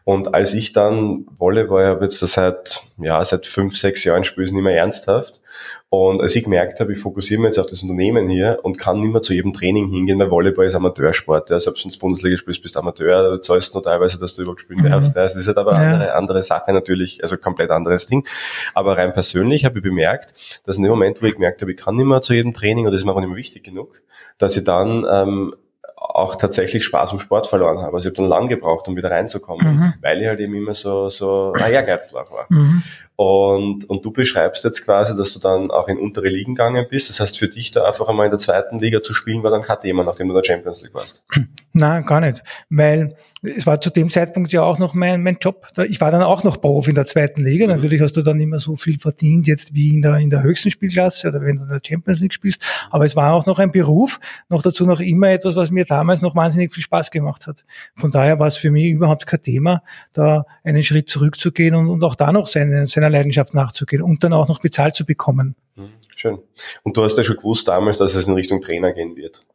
[0.04, 4.46] Und als ich dann Volleyball, habe jetzt das seit, ja, seit fünf, sechs Jahren spiele
[4.46, 5.42] ich nicht mehr ernsthaft.
[5.90, 9.00] Und als ich gemerkt habe, ich fokussiere mich jetzt auf das Unternehmen hier und kann
[9.00, 11.50] nicht mehr zu jedem Training hingehen, weil Volleyball ist Amateursport.
[11.50, 14.42] Ja, selbst wenn du Bundesliga spielst, bist du Amateur, du zahlst nur teilweise, dass du
[14.42, 14.90] überhaupt spielen mhm.
[14.90, 15.16] darfst.
[15.16, 18.28] Ja, das ist halt aber eine andere, andere Sache natürlich, also komplett anderes Ding.
[18.74, 20.34] Aber rein persönlich habe ich bemerkt,
[20.66, 22.86] dass in dem Moment, wo ich gemerkt habe, ich kann nicht mehr zu jedem Training
[22.86, 24.02] und das ist mir auch nicht mehr wichtig genug,
[24.38, 25.56] dass ich dann ähm,
[25.96, 27.96] auch tatsächlich Spaß im Sport verloren habe.
[27.96, 29.94] Also ich habe dann lang gebraucht, um wieder reinzukommen, mhm.
[30.02, 32.46] weil ich halt eben immer so, so ein Ehrgeizler war.
[32.50, 32.84] Mhm.
[33.20, 37.10] Und, und du beschreibst jetzt quasi, dass du dann auch in untere Ligen gegangen bist.
[37.10, 39.64] Das heißt, für dich da einfach einmal in der zweiten Liga zu spielen, war dann
[39.64, 41.26] kein Thema, nachdem du in der Champions League warst.
[41.74, 42.44] Nein, gar nicht.
[42.70, 45.66] Weil es war zu dem Zeitpunkt ja auch noch mein, mein Job.
[45.90, 47.66] Ich war dann auch noch Profi in der zweiten Liga.
[47.66, 47.74] Mhm.
[47.74, 50.70] Natürlich hast du dann immer so viel verdient jetzt wie in der, in der höchsten
[50.70, 52.62] Spielklasse oder wenn du in der Champions League spielst.
[52.92, 54.20] Aber es war auch noch ein Beruf.
[54.48, 57.66] Noch dazu noch immer etwas, was mir damals noch wahnsinnig viel Spaß gemacht hat.
[57.96, 59.82] Von daher war es für mich überhaupt kein Thema,
[60.14, 64.24] da einen Schritt zurückzugehen und, und auch da noch seine, seine seiner Leidenschaft nachzugehen und
[64.24, 65.56] dann auch noch bezahlt zu bekommen.
[65.76, 66.40] Mhm, schön.
[66.84, 69.46] Und du hast ja schon gewusst damals, dass es in Richtung Trainer gehen wird.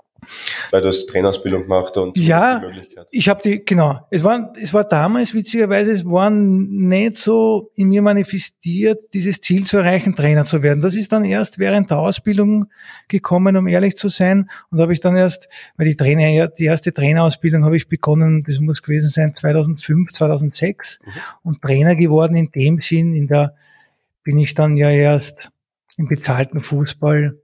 [0.71, 2.63] Weil du hast Trainerausbildung gemacht und ja,
[3.11, 4.07] ich habe die genau.
[4.11, 9.67] Es war es war damals witzigerweise es war nicht so in mir manifestiert dieses Ziel
[9.67, 10.81] zu erreichen Trainer zu werden.
[10.81, 12.67] Das ist dann erst während der Ausbildung
[13.09, 14.49] gekommen, um ehrlich zu sein.
[14.71, 18.61] Und habe ich dann erst, weil die Trainer die erste Trainerausbildung habe ich begonnen, das
[18.61, 21.11] muss gewesen sein 2005, 2006 mhm.
[21.43, 23.13] und Trainer geworden in dem Sinn.
[23.13, 23.57] In der
[24.23, 25.51] bin ich dann ja erst
[25.97, 27.37] im bezahlten Fußball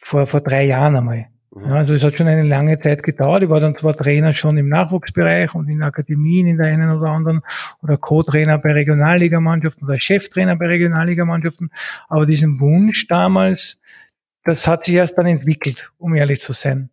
[0.00, 1.26] vor vor drei Jahren einmal.
[1.64, 3.42] Also es hat schon eine lange Zeit gedauert.
[3.42, 7.10] Ich war dann zwar Trainer schon im Nachwuchsbereich und in Akademien in der einen oder
[7.10, 7.40] anderen
[7.82, 11.70] oder Co-Trainer bei Regionalligamannschaften oder Cheftrainer bei Regionalligamannschaften,
[12.08, 13.78] aber diesen Wunsch damals,
[14.44, 16.90] das hat sich erst dann entwickelt, um ehrlich zu sein.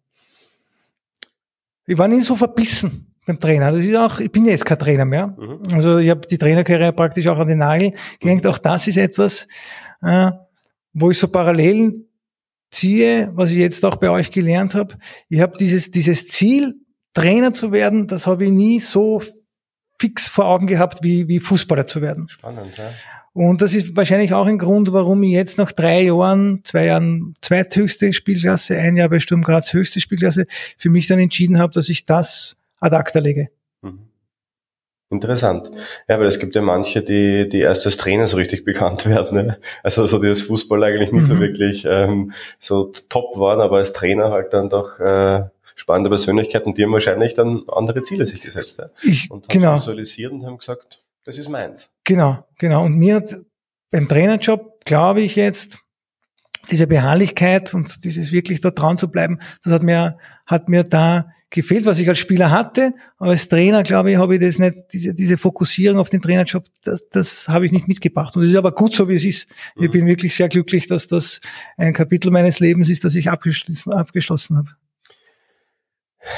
[1.85, 3.71] Ich war nie so verbissen beim Trainer.
[3.71, 5.35] Das ist auch, ich bin jetzt kein Trainer mehr.
[5.37, 5.73] Mhm.
[5.73, 8.47] Also ich habe die Trainerkarriere praktisch auch an den Nagel gehängt.
[8.47, 9.47] Auch das ist etwas,
[10.01, 10.31] äh,
[10.93, 12.05] wo ich so Parallelen
[12.73, 14.97] ziehe, was ich jetzt auch bei euch gelernt habe.
[15.29, 16.75] Ich habe dieses, dieses Ziel,
[17.13, 19.21] Trainer zu werden, das habe ich nie so
[19.99, 22.27] fix vor Augen gehabt, wie, wie Fußballer zu werden.
[22.27, 22.89] Spannend, ja.
[23.33, 27.35] Und das ist wahrscheinlich auch ein Grund, warum ich jetzt nach drei Jahren, zwei Jahren
[27.41, 30.45] zweithöchste Spielklasse, ein Jahr bei Sturm Graz höchste Spielklasse,
[30.77, 33.49] für mich dann entschieden habe, dass ich das ad acta lege.
[35.13, 35.71] Interessant.
[36.07, 39.45] Ja, weil es gibt ja manche, die, die erst als Trainer so richtig bekannt werden.
[39.45, 39.57] Ne?
[39.83, 41.35] Also so die als Fußballer eigentlich nicht mhm.
[41.35, 45.43] so wirklich ähm, so top waren, aber als Trainer halt dann doch äh,
[45.75, 48.79] spannende Persönlichkeiten, die haben wahrscheinlich dann andere Ziele sich gesetzt.
[48.79, 48.89] Ja?
[49.03, 49.75] Ich, und haben genau.
[49.75, 51.89] visualisiert und haben gesagt, das ist meins.
[52.03, 52.83] Genau, genau.
[52.83, 53.35] Und mir hat
[53.91, 55.79] beim Trainerjob, glaube ich jetzt,
[56.71, 61.27] diese Beharrlichkeit und dieses wirklich da dran zu bleiben, das hat mir, hat mir da
[61.53, 62.93] gefehlt, was ich als Spieler hatte.
[63.17, 66.65] Aber als Trainer, glaube ich, habe ich das nicht, diese, diese Fokussierung auf den Trainerjob,
[66.83, 68.35] das, das habe ich nicht mitgebracht.
[68.35, 69.47] Und es ist aber gut so, wie es ist.
[69.75, 69.91] Ich mhm.
[69.91, 71.39] bin wirklich sehr glücklich, dass das
[71.77, 74.69] ein Kapitel meines Lebens ist, das ich abgeschlossen, abgeschlossen habe.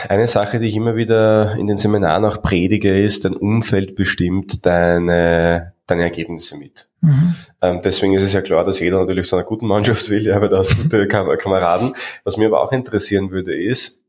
[0.10, 4.66] Eine Sache, die ich immer wieder in den Seminaren auch predige, ist, dein Umfeld bestimmt
[4.66, 6.90] deine, deine Ergebnisse mit.
[7.02, 7.36] Mhm.
[7.62, 10.36] Ähm, deswegen ist es ja klar, dass jeder natürlich zu einer guten Mannschaft will, ja,
[10.36, 11.94] aber das gute Kameraden.
[12.24, 14.02] Was mir aber auch interessieren würde, ist,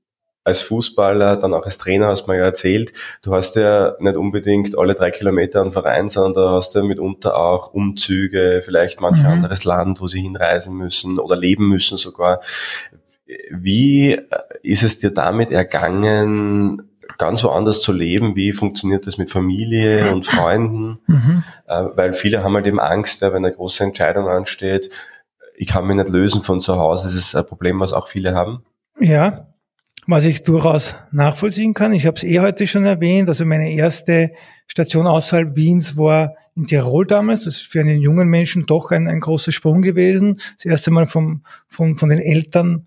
[0.47, 4.17] als Fußballer, dann auch als Trainer hast du mir ja erzählt, du hast ja nicht
[4.17, 9.19] unbedingt alle drei Kilometer einen Verein, sondern da hast du mitunter auch Umzüge, vielleicht manch
[9.19, 9.27] mhm.
[9.27, 12.41] anderes Land, wo sie hinreisen müssen oder leben müssen sogar.
[13.51, 14.21] Wie
[14.63, 18.37] ist es dir damit ergangen, ganz woanders zu leben?
[18.37, 21.01] Wie funktioniert das mit Familie und Freunden?
[21.09, 21.45] Mhm.
[21.67, 24.91] Äh, weil viele haben halt eben Angst, wenn eine große Entscheidung ansteht,
[25.57, 27.09] ich kann mich nicht lösen von zu Hause.
[27.09, 28.65] Das ist ein Problem, was auch viele haben.
[28.99, 29.47] Ja,
[30.07, 31.93] was ich durchaus nachvollziehen kann.
[31.93, 33.29] Ich habe es eh heute schon erwähnt.
[33.29, 34.31] Also meine erste
[34.67, 37.45] Station außerhalb Wiens war in Tirol damals.
[37.45, 40.41] Das ist für einen jungen Menschen doch ein, ein großer Sprung gewesen.
[40.57, 42.87] Das erste Mal vom, vom, von den Eltern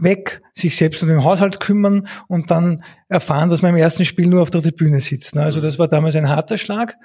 [0.00, 4.26] weg, sich selbst um den Haushalt kümmern und dann erfahren, dass man im ersten Spiel
[4.26, 5.36] nur auf der Tribüne sitzt.
[5.36, 6.96] Also das war damals ein harter Schlag.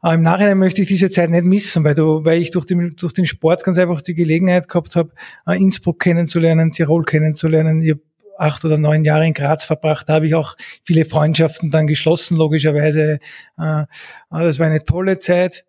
[0.00, 2.94] Aber im Nachhinein möchte ich diese Zeit nicht missen, weil, du, weil ich durch den,
[2.96, 5.10] durch den Sport ganz einfach die Gelegenheit gehabt habe,
[5.46, 7.82] äh, Innsbruck kennenzulernen, Tirol kennenzulernen.
[7.82, 7.96] Ich
[8.40, 12.36] acht oder neun Jahre in Graz verbracht, da habe ich auch viele Freundschaften dann geschlossen,
[12.36, 13.20] logischerweise.
[13.58, 13.84] Äh,
[14.30, 15.64] das war eine tolle Zeit.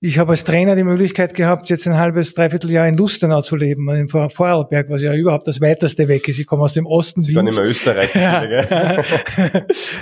[0.00, 3.56] Ich habe als Trainer die Möglichkeit gehabt, jetzt ein halbes, dreiviertel Jahr in Lustenau zu
[3.56, 6.38] leben, in Vorarlberg, was ja überhaupt das weiteste weg ist.
[6.38, 7.34] Ich komme aus dem Osten Wiens.
[7.34, 8.14] Dann immer Österreich.
[8.14, 8.42] Ja.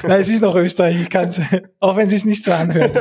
[0.02, 1.00] Nein, es ist noch Österreich.
[1.00, 1.40] Ich kann es,
[1.80, 2.94] auch wenn es sich nicht so anhört.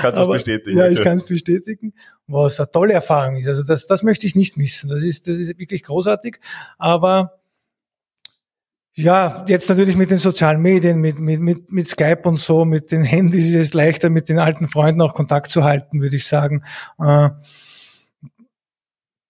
[0.00, 0.78] Kannst du es bestätigen?
[0.78, 1.94] Ja, ich kann es bestätigen,
[2.26, 3.48] was eine tolle Erfahrung ist.
[3.48, 4.88] Also das, das möchte ich nicht missen.
[4.88, 6.38] Das ist, das ist wirklich großartig.
[6.78, 7.41] Aber
[8.94, 12.92] ja, jetzt natürlich mit den sozialen Medien, mit, mit, mit, mit Skype und so, mit
[12.92, 16.26] den Handys ist es leichter, mit den alten Freunden auch Kontakt zu halten, würde ich
[16.26, 16.62] sagen.
[16.98, 17.30] Äh,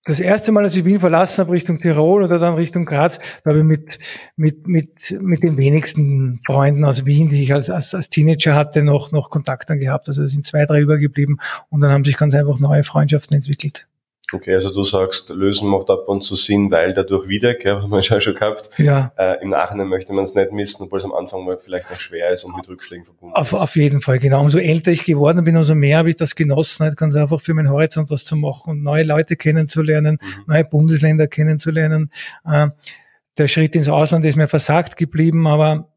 [0.05, 3.51] das erste Mal, als ich Wien verlassen habe, Richtung Tirol oder dann Richtung Graz, da
[3.51, 4.01] habe ich mit,
[4.35, 8.83] mit, mit, mit den wenigsten Freunden aus Wien, die ich als, als, als Teenager hatte,
[8.83, 10.09] noch, noch Kontakt dann gehabt.
[10.09, 13.87] Also es sind zwei, drei übergeblieben und dann haben sich ganz einfach neue Freundschaften entwickelt.
[14.33, 17.87] Okay, also du sagst, lösen macht ab und zu Sinn, weil dadurch wieder, gell, was
[17.89, 18.71] man schon gehabt.
[18.79, 19.13] Ja.
[19.17, 21.99] Äh, Im Nachhinein möchte man es nicht missen, obwohl es am Anfang mal vielleicht noch
[21.99, 23.59] schwer ist und mit Rückschlägen verbunden auf, ist.
[23.59, 24.41] Auf jeden Fall, genau.
[24.41, 27.55] Umso älter ich geworden bin, umso mehr habe ich das genossen, halt ganz einfach für
[27.55, 30.45] meinen Horizont was zu machen und neue Leute kennenzulernen, mhm.
[30.47, 32.11] neue Bundesländer kennenzulernen.
[32.45, 32.69] Äh,
[33.39, 35.93] der Schritt ins Ausland ist mir versagt geblieben, aber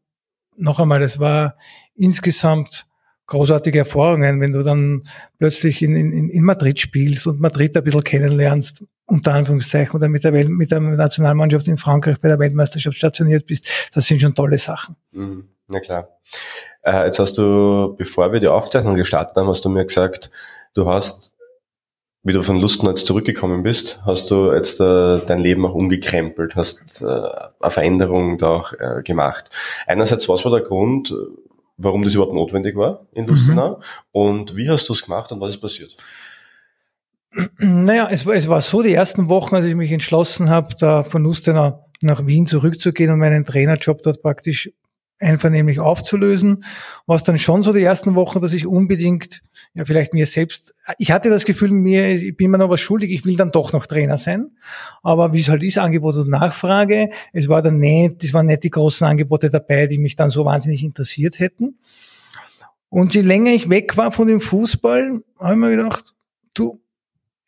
[0.56, 1.56] noch einmal, das war
[1.94, 2.86] insgesamt
[3.26, 5.02] großartige Erfahrungen, wenn du dann
[5.38, 10.24] plötzlich in, in, in Madrid spielst und Madrid ein bisschen kennenlernst, unter Anführungszeichen, oder mit
[10.24, 14.34] der, Welt, mit der Nationalmannschaft in Frankreich bei der Weltmeisterschaft stationiert bist, das sind schon
[14.34, 14.96] tolle Sachen.
[15.12, 16.08] Mhm, na klar.
[16.82, 20.30] Äh, jetzt hast du, bevor wir die Aufzeichnung gestartet haben, hast du mir gesagt,
[20.74, 21.32] du hast,
[22.22, 26.54] wie du von Lusten jetzt zurückgekommen bist, hast du jetzt äh, dein Leben auch umgekrempelt,
[26.54, 29.50] hast äh, eine Veränderung da auch äh, gemacht.
[29.86, 31.12] Einerseits, was war der Grund,
[31.76, 33.82] warum das überhaupt notwendig war in Lustenau mhm.
[34.12, 35.96] und wie hast du es gemacht und was ist passiert?
[37.58, 41.02] Naja, es war, es war so, die ersten Wochen, als ich mich entschlossen habe, da
[41.02, 44.70] von Lustenau nach Wien zurückzugehen und meinen Trainerjob dort praktisch
[45.18, 46.64] einvernehmlich aufzulösen,
[47.06, 49.42] war es dann schon so die ersten Wochen, dass ich unbedingt,
[49.74, 53.10] ja vielleicht mir selbst, ich hatte das Gefühl, mir, ich bin mir noch was schuldig,
[53.10, 54.50] ich will dann doch noch Trainer sein.
[55.02, 58.64] Aber wie es halt ist, Angebot und Nachfrage, es war dann nicht, es waren nicht
[58.64, 61.78] die großen Angebote dabei, die mich dann so wahnsinnig interessiert hätten.
[62.88, 66.14] Und je länger ich weg war von dem Fußball, habe ich mir gedacht,
[66.54, 66.80] du,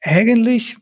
[0.01, 0.79] eigentlich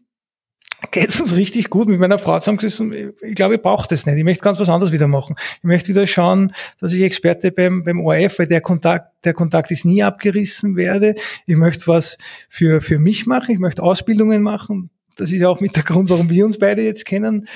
[0.90, 3.14] geht es uns richtig gut mit meiner Frau zusammengesessen.
[3.22, 4.16] Ich glaube, ich brauche das nicht.
[4.16, 5.36] Ich möchte ganz was anderes wieder machen.
[5.58, 9.70] Ich möchte wieder schauen, dass ich Experte beim, beim ORF, weil der Kontakt, der Kontakt
[9.70, 11.14] ist nie abgerissen werde.
[11.46, 13.52] Ich möchte was für, für mich machen.
[13.52, 14.90] Ich möchte Ausbildungen machen.
[15.16, 17.48] Das ist auch mit der Grund, warum wir uns beide jetzt kennen.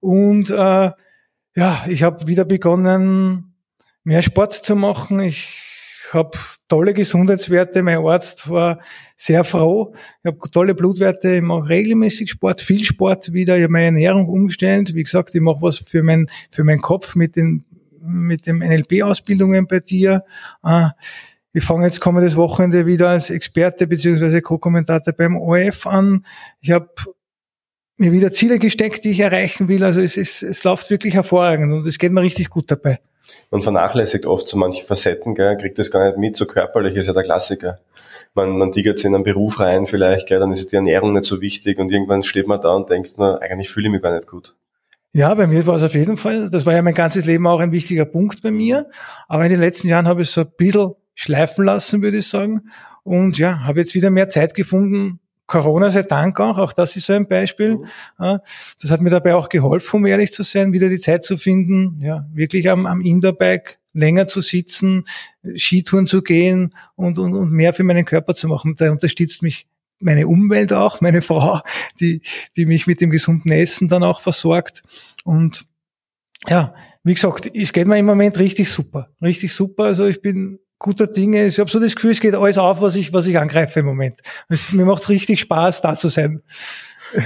[0.00, 0.90] Und äh,
[1.56, 3.54] ja, ich habe wieder begonnen,
[4.04, 5.20] mehr Sport zu machen.
[5.20, 5.65] Ich
[6.12, 6.38] habe
[6.68, 7.82] tolle Gesundheitswerte.
[7.82, 8.80] Mein Arzt war
[9.16, 9.94] sehr froh.
[10.22, 11.36] Ich habe tolle Blutwerte.
[11.36, 13.56] Ich mache regelmäßig Sport, viel Sport wieder.
[13.56, 14.94] Ich habe meine Ernährung umgestellt.
[14.94, 17.64] Wie gesagt, ich mache was für, mein, für meinen Kopf mit den
[18.06, 20.24] mit dem NLP-Ausbildungen bei dir.
[20.62, 20.92] Ah,
[21.52, 26.24] ich fange jetzt kommendes Wochenende wieder als Experte beziehungsweise Co-Kommentator beim ORF an.
[26.60, 26.88] Ich habe
[27.96, 29.82] mir wieder Ziele gesteckt, die ich erreichen will.
[29.82, 33.00] Also es, ist, es läuft wirklich hervorragend und es geht mir richtig gut dabei
[33.50, 37.06] man vernachlässigt oft so manche Facetten, gell, kriegt das gar nicht mit, so körperlich ist
[37.06, 37.78] ja der Klassiker.
[38.34, 41.24] Man, man tigert sich in einen Beruf rein vielleicht, gell, dann ist die Ernährung nicht
[41.24, 44.14] so wichtig und irgendwann steht man da und denkt, man, eigentlich fühle ich mich gar
[44.14, 44.54] nicht gut.
[45.12, 47.60] Ja, bei mir war es auf jeden Fall, das war ja mein ganzes Leben auch
[47.60, 48.90] ein wichtiger Punkt bei mir,
[49.28, 52.28] aber in den letzten Jahren habe ich es so ein bisschen schleifen lassen, würde ich
[52.28, 52.70] sagen.
[53.02, 57.06] Und ja, habe jetzt wieder mehr Zeit gefunden, Corona sei Dank auch, auch das ist
[57.06, 57.76] so ein Beispiel.
[58.18, 58.40] Mhm.
[58.80, 62.00] Das hat mir dabei auch geholfen, um ehrlich zu sein, wieder die Zeit zu finden,
[62.02, 65.04] ja, wirklich am, am Indoor-Bike länger zu sitzen,
[65.56, 68.74] Skitouren zu gehen und, und, und mehr für meinen Körper zu machen.
[68.76, 69.66] Da unterstützt mich
[69.98, 71.60] meine Umwelt auch, meine Frau,
[72.00, 72.22] die,
[72.56, 74.82] die mich mit dem gesunden Essen dann auch versorgt.
[75.24, 75.66] Und
[76.48, 79.10] ja, wie gesagt, es geht mir im Moment richtig super.
[79.22, 79.84] Richtig super.
[79.84, 81.46] Also ich bin guter Dinge.
[81.46, 83.86] Ich habe so das Gefühl, es geht alles auf, was ich, was ich angreife im
[83.86, 84.20] Moment.
[84.48, 86.42] Es, mir macht es richtig Spaß, da zu sein.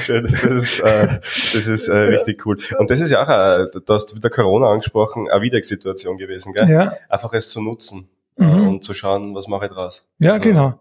[0.05, 1.21] Schön, das ist, äh,
[1.55, 2.59] das ist äh, richtig cool.
[2.79, 6.69] Und das ist ja auch, äh, du hast wieder Corona angesprochen, eine Wiedersituation gewesen, gell?
[6.69, 6.93] Ja.
[7.09, 8.09] Einfach es zu nutzen
[8.39, 8.69] äh, Mhm.
[8.69, 10.07] und zu schauen, was mache ich draus.
[10.19, 10.81] Ja, Also, genau.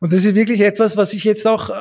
[0.00, 1.80] Und das ist wirklich etwas, was ich jetzt auch äh,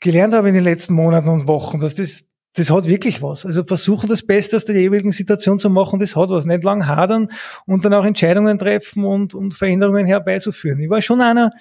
[0.00, 2.24] gelernt habe in den letzten Monaten und Wochen, dass das,
[2.56, 3.44] das hat wirklich was.
[3.44, 6.46] Also versuchen das Beste aus der jeweiligen Situation zu machen, das hat was.
[6.46, 7.30] Nicht lang hadern
[7.66, 10.80] und dann auch Entscheidungen treffen und, und Veränderungen herbeizuführen.
[10.80, 11.52] Ich war schon einer,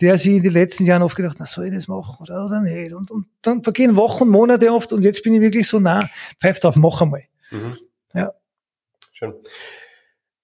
[0.00, 2.60] der sich in den letzten Jahren oft gedacht, na, soll ich das machen oder, oder
[2.60, 2.92] nicht?
[2.92, 6.00] Und, und dann vergehen Wochen, Monate oft und jetzt bin ich wirklich so nah,
[6.40, 7.22] pfeif drauf, mach einmal.
[7.52, 7.76] Mhm.
[8.12, 8.32] Ja.
[9.12, 9.34] Schön.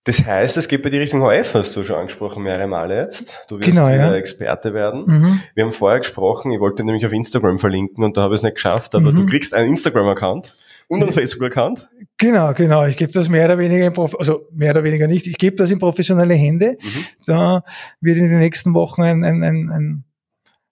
[0.09, 3.41] Das heißt, es geht bei die Richtung HF, hast du schon angesprochen, mehrere Male jetzt.
[3.51, 4.15] Du wirst Genau, wieder ja.
[4.15, 5.05] Experte werden.
[5.07, 5.41] Mhm.
[5.55, 8.43] Wir haben vorher gesprochen, ich wollte nämlich auf Instagram verlinken und da habe ich es
[8.43, 9.17] nicht geschafft, aber Mhm.
[9.17, 10.57] du kriegst einen Instagram-Account
[10.89, 11.91] und einen Facebook-Account.
[12.17, 12.87] Genau, genau.
[12.87, 15.27] Ich gebe das mehr oder weniger in Prof also mehr oder weniger nicht.
[15.27, 16.79] Ich gebe das in professionelle Hände.
[16.81, 17.05] Mhm.
[17.27, 17.63] Da
[18.01, 20.05] wird in den nächsten Wochen ein, ein, ein, ein,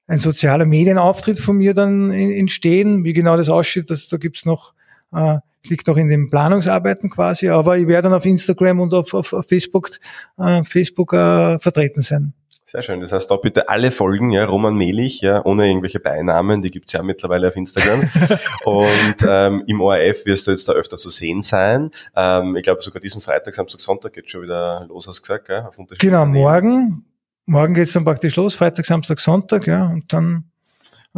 [0.06, 3.04] ein sozialer Medienauftritt von mir dann entstehen.
[3.04, 4.72] Wie genau das aussieht, das, da gibt's noch,
[5.14, 9.14] äh, liegt noch in den Planungsarbeiten quasi, aber ich werde dann auf Instagram und auf,
[9.14, 9.90] auf, auf Facebook,
[10.38, 12.32] äh, Facebook äh, vertreten sein.
[12.68, 13.00] Sehr schön.
[13.00, 16.92] Das heißt, da bitte alle Folgen, ja, Roman Melich, ja, ohne irgendwelche Beinamen, die gibt's
[16.92, 18.00] ja mittlerweile auf Instagram.
[18.64, 21.90] und ähm, im ORF wirst du jetzt da öfter zu sehen sein.
[22.16, 25.46] Ähm, ich glaube, sogar diesen Freitag, Samstag, Sonntag geht schon wieder los, hast du gesagt,
[25.46, 25.60] gell?
[25.60, 27.04] Auf unterschiedlichen Genau, morgen,
[27.44, 30.50] morgen geht's dann praktisch los, Freitag, Samstag, Sonntag, ja, und dann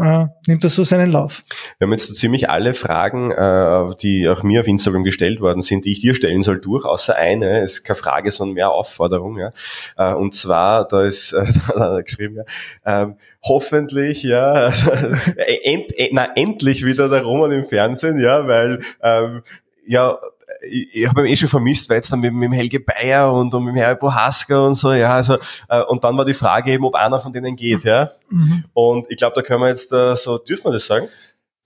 [0.02, 1.42] äh, nimmt das so seinen Lauf.
[1.78, 5.62] Wir haben jetzt so ziemlich alle Fragen, äh, die auch mir auf Instagram gestellt worden
[5.62, 9.38] sind, die ich dir stellen soll, durch, außer eine, ist keine Frage, sondern mehr Aufforderung.
[9.38, 9.52] Ja.
[9.96, 14.68] Äh, und zwar, da ist äh, da hat er geschrieben, ja, ähm, hoffentlich, ja,
[15.62, 19.42] end, end, na, endlich wieder der Roman im Fernsehen, ja, weil ähm,
[19.86, 20.18] ja,
[20.62, 23.32] ich, ich habe ihn eh schon vermisst, weil jetzt dann mit, mit dem Helge Bayer
[23.32, 25.36] und, und mit dem Harry Bohaska und so, ja, also,
[25.68, 28.10] äh, und dann war die Frage eben, ob einer von denen geht, ja.
[28.30, 28.64] Mhm.
[28.72, 31.08] Und ich glaube, da können wir jetzt äh, so, dürfen wir das sagen?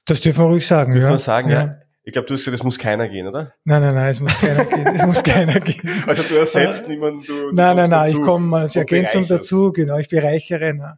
[0.07, 1.14] Das dürfen wir ruhig sagen, Dürfen ja.
[1.14, 1.76] wir sagen, ja.
[2.05, 3.52] Ich glaube, du hast gesagt, es muss keiner gehen, oder?
[3.62, 4.87] Nein, nein, nein, es muss keiner gehen.
[4.88, 5.88] Es muss keiner gehen.
[6.05, 9.98] Also du ersetzt niemanden, du, du Nein, nein, nein, ich komme als Ergänzung dazu, genau,
[9.98, 10.74] ich bereichere.
[10.74, 10.94] Nein.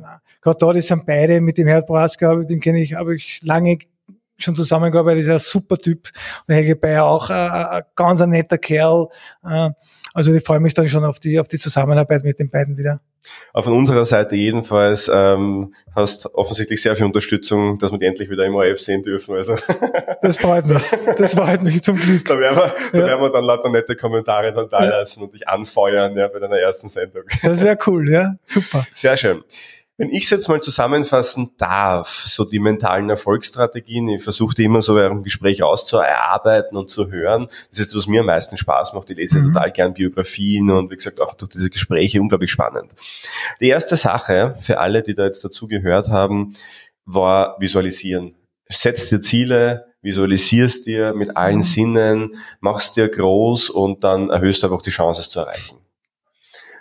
[0.00, 0.18] Nein.
[0.42, 3.38] Gerade da, das sind beide, mit dem Herd Boraska, mit dem kenne ich, habe ich
[3.44, 3.78] lange
[4.38, 6.08] schon zusammengearbeitet, ist ein super Typ.
[6.46, 9.08] Und Helge Bayer auch äh, ein ganz ein netter Kerl.
[9.44, 9.70] Äh,
[10.14, 13.00] Also ich freue mich dann schon auf die, auf die Zusammenarbeit mit den beiden wieder.
[13.52, 18.30] Aber von unserer Seite jedenfalls ähm, hast offensichtlich sehr viel Unterstützung, dass wir die endlich
[18.30, 19.34] wieder im ORF sehen dürfen.
[19.34, 19.54] Also
[20.22, 20.82] Das freut mich.
[21.18, 22.24] Das freut mich zum Glück.
[22.24, 23.06] da werden wir, da Ja.
[23.06, 24.90] werden wir dann lauter nette Kommentare dann da Ja.
[25.00, 27.24] lassen und dich anfeuern ja, bei deiner ersten Sendung.
[27.42, 28.36] Das wäre cool, ja.
[28.46, 28.86] Super.
[28.94, 29.42] Sehr schön.
[30.00, 34.80] Wenn ich es jetzt mal zusammenfassen darf, so die mentalen Erfolgsstrategien, ich versuche die immer
[34.80, 37.48] so während dem Gespräch auszuarbeiten und zu hören.
[37.70, 39.10] Das ist, was mir am meisten Spaß macht.
[39.10, 39.52] Ich lese Mhm.
[39.52, 42.92] total gern Biografien und wie gesagt auch durch diese Gespräche unglaublich spannend.
[43.60, 46.54] Die erste Sache für alle, die da jetzt dazu gehört haben,
[47.04, 48.36] war visualisieren.
[48.68, 51.62] Setz dir Ziele, visualisierst dir mit allen Mhm.
[51.62, 55.78] Sinnen, machst dir groß und dann erhöhst du einfach die Chance, es zu erreichen.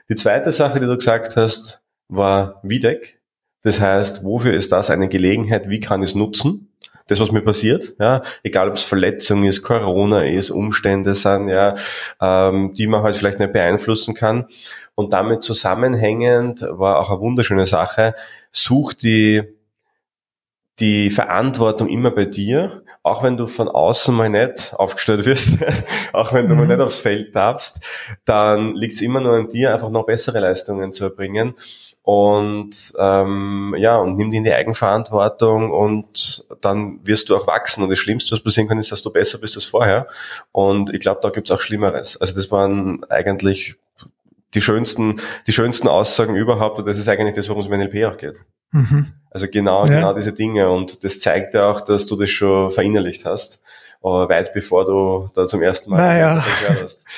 [0.08, 3.20] Die zweite Sache, die du gesagt hast, war Wiedeck.
[3.64, 5.70] Das heißt, wofür ist das eine Gelegenheit?
[5.70, 6.72] Wie kann ich es nutzen?
[7.08, 11.76] Das, was mir passiert, ja, egal ob es Verletzung ist, Corona ist, Umstände sind, ja,
[12.22, 14.48] ähm, die man halt vielleicht nicht beeinflussen kann.
[14.94, 18.14] Und damit zusammenhängend war auch eine wunderschöne Sache.
[18.52, 19.44] Such die
[20.80, 25.54] die Verantwortung immer bei dir, auch wenn du von außen mal nicht aufgestellt wirst,
[26.14, 26.70] auch wenn du mal Mhm.
[26.70, 27.80] nicht aufs Feld darfst,
[28.26, 31.56] dann liegt es immer nur an dir, einfach noch bessere Leistungen zu erbringen.
[32.04, 37.84] Und ähm, ja, und nimm die in die Eigenverantwortung und dann wirst du auch wachsen.
[37.84, 40.08] Und das Schlimmste, was passieren kann, ist, dass du besser bist als vorher.
[40.54, 42.16] Und ich glaube, da gibt's auch Schlimmeres.
[42.22, 43.76] Also das waren eigentlich
[44.54, 46.80] die schönsten, die schönsten Aussagen überhaupt.
[46.80, 48.38] Und das ist eigentlich das, worum es im NLP auch geht.
[48.72, 49.08] Mhm.
[49.32, 49.94] Also genau, Ja.
[50.00, 50.70] genau diese Dinge.
[50.70, 53.62] Und das zeigt ja auch, dass du das schon verinnerlicht hast,
[54.02, 56.44] aber weit bevor du da zum ersten Mal Naja.
[56.62, 57.04] gehört hast.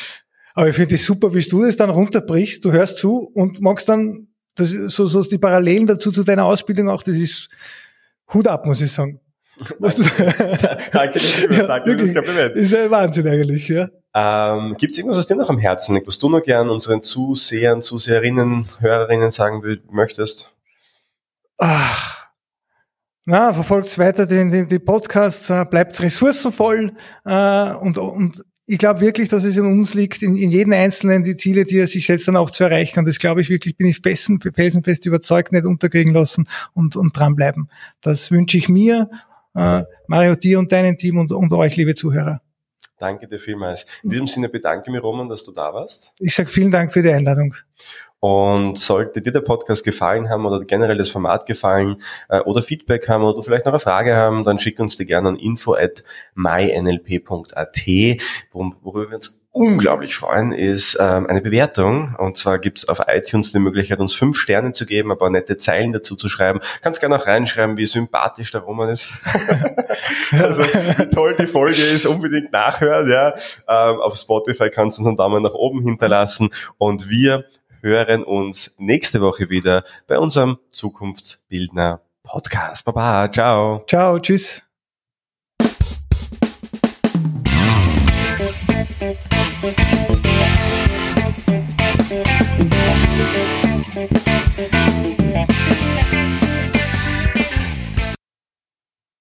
[0.55, 2.65] Aber ich finde es super, wie du das dann runterbrichst.
[2.65, 6.89] Du hörst zu und magst dann das, so, so die Parallelen dazu zu deiner Ausbildung
[6.89, 7.01] auch.
[7.01, 7.47] Das ist
[8.33, 9.21] Hut ab, muss ich sagen.
[9.79, 10.01] Danke,
[11.51, 12.13] Ja, danke für das.
[12.13, 12.55] Kompliment.
[12.55, 13.87] ist ein Wahnsinn eigentlich, ja.
[14.13, 17.03] Ähm, Gibt es irgendwas, was dir noch am Herzen liegt, was du noch gern unseren
[17.03, 19.61] Zusehern, Zuseherinnen, Hörerinnen sagen
[19.91, 20.49] möchtest?
[21.59, 22.29] Ach.
[23.25, 26.93] Na, verfolgt weiter den, den, die Podcasts, äh, bleibt ressourcenvoll
[27.25, 31.23] äh, und, und ich glaube wirklich, dass es in uns liegt, in, in jeden Einzelnen
[31.23, 32.99] die Ziele, die er sich setzt, dann auch zu erreichen.
[32.99, 37.17] Und das glaube ich wirklich, bin ich festen, felsenfest überzeugt, nicht unterkriegen lassen und, und
[37.17, 37.69] dranbleiben.
[38.01, 39.09] Das wünsche ich mir,
[39.55, 42.41] äh, Mario, dir und deinem Team und, und euch, liebe Zuhörer.
[42.99, 43.85] Danke dir vielmals.
[44.03, 46.13] In diesem Sinne bedanke ich mich, Roman, dass du da warst.
[46.19, 47.55] Ich sage vielen Dank für die Einladung.
[48.19, 53.07] Und sollte dir der Podcast gefallen haben oder generell das Format gefallen äh, oder Feedback
[53.07, 56.03] haben oder vielleicht noch eine Frage haben, dann schick uns die gerne an info at
[56.35, 57.87] mynlp.at,
[58.51, 62.15] worüber wir uns unglaublich freuen, ist ähm, eine Bewertung.
[62.17, 65.57] Und zwar gibt's auf iTunes die Möglichkeit, uns fünf Sterne zu geben, ein paar nette
[65.57, 66.59] Zeilen dazu zu schreiben.
[66.81, 69.07] Kannst gerne auch reinschreiben, wie sympathisch der Roman ist.
[70.31, 73.09] also wie toll die Folge ist, unbedingt nachhören.
[73.09, 73.33] Ja.
[73.67, 76.49] Ähm, auf Spotify kannst du uns einen Daumen nach oben hinterlassen.
[76.77, 77.45] Und wir
[77.81, 82.85] hören uns nächste Woche wieder bei unserem Zukunftsbildner Podcast.
[82.85, 83.83] Baba, ciao.
[83.87, 84.68] Ciao, tschüss.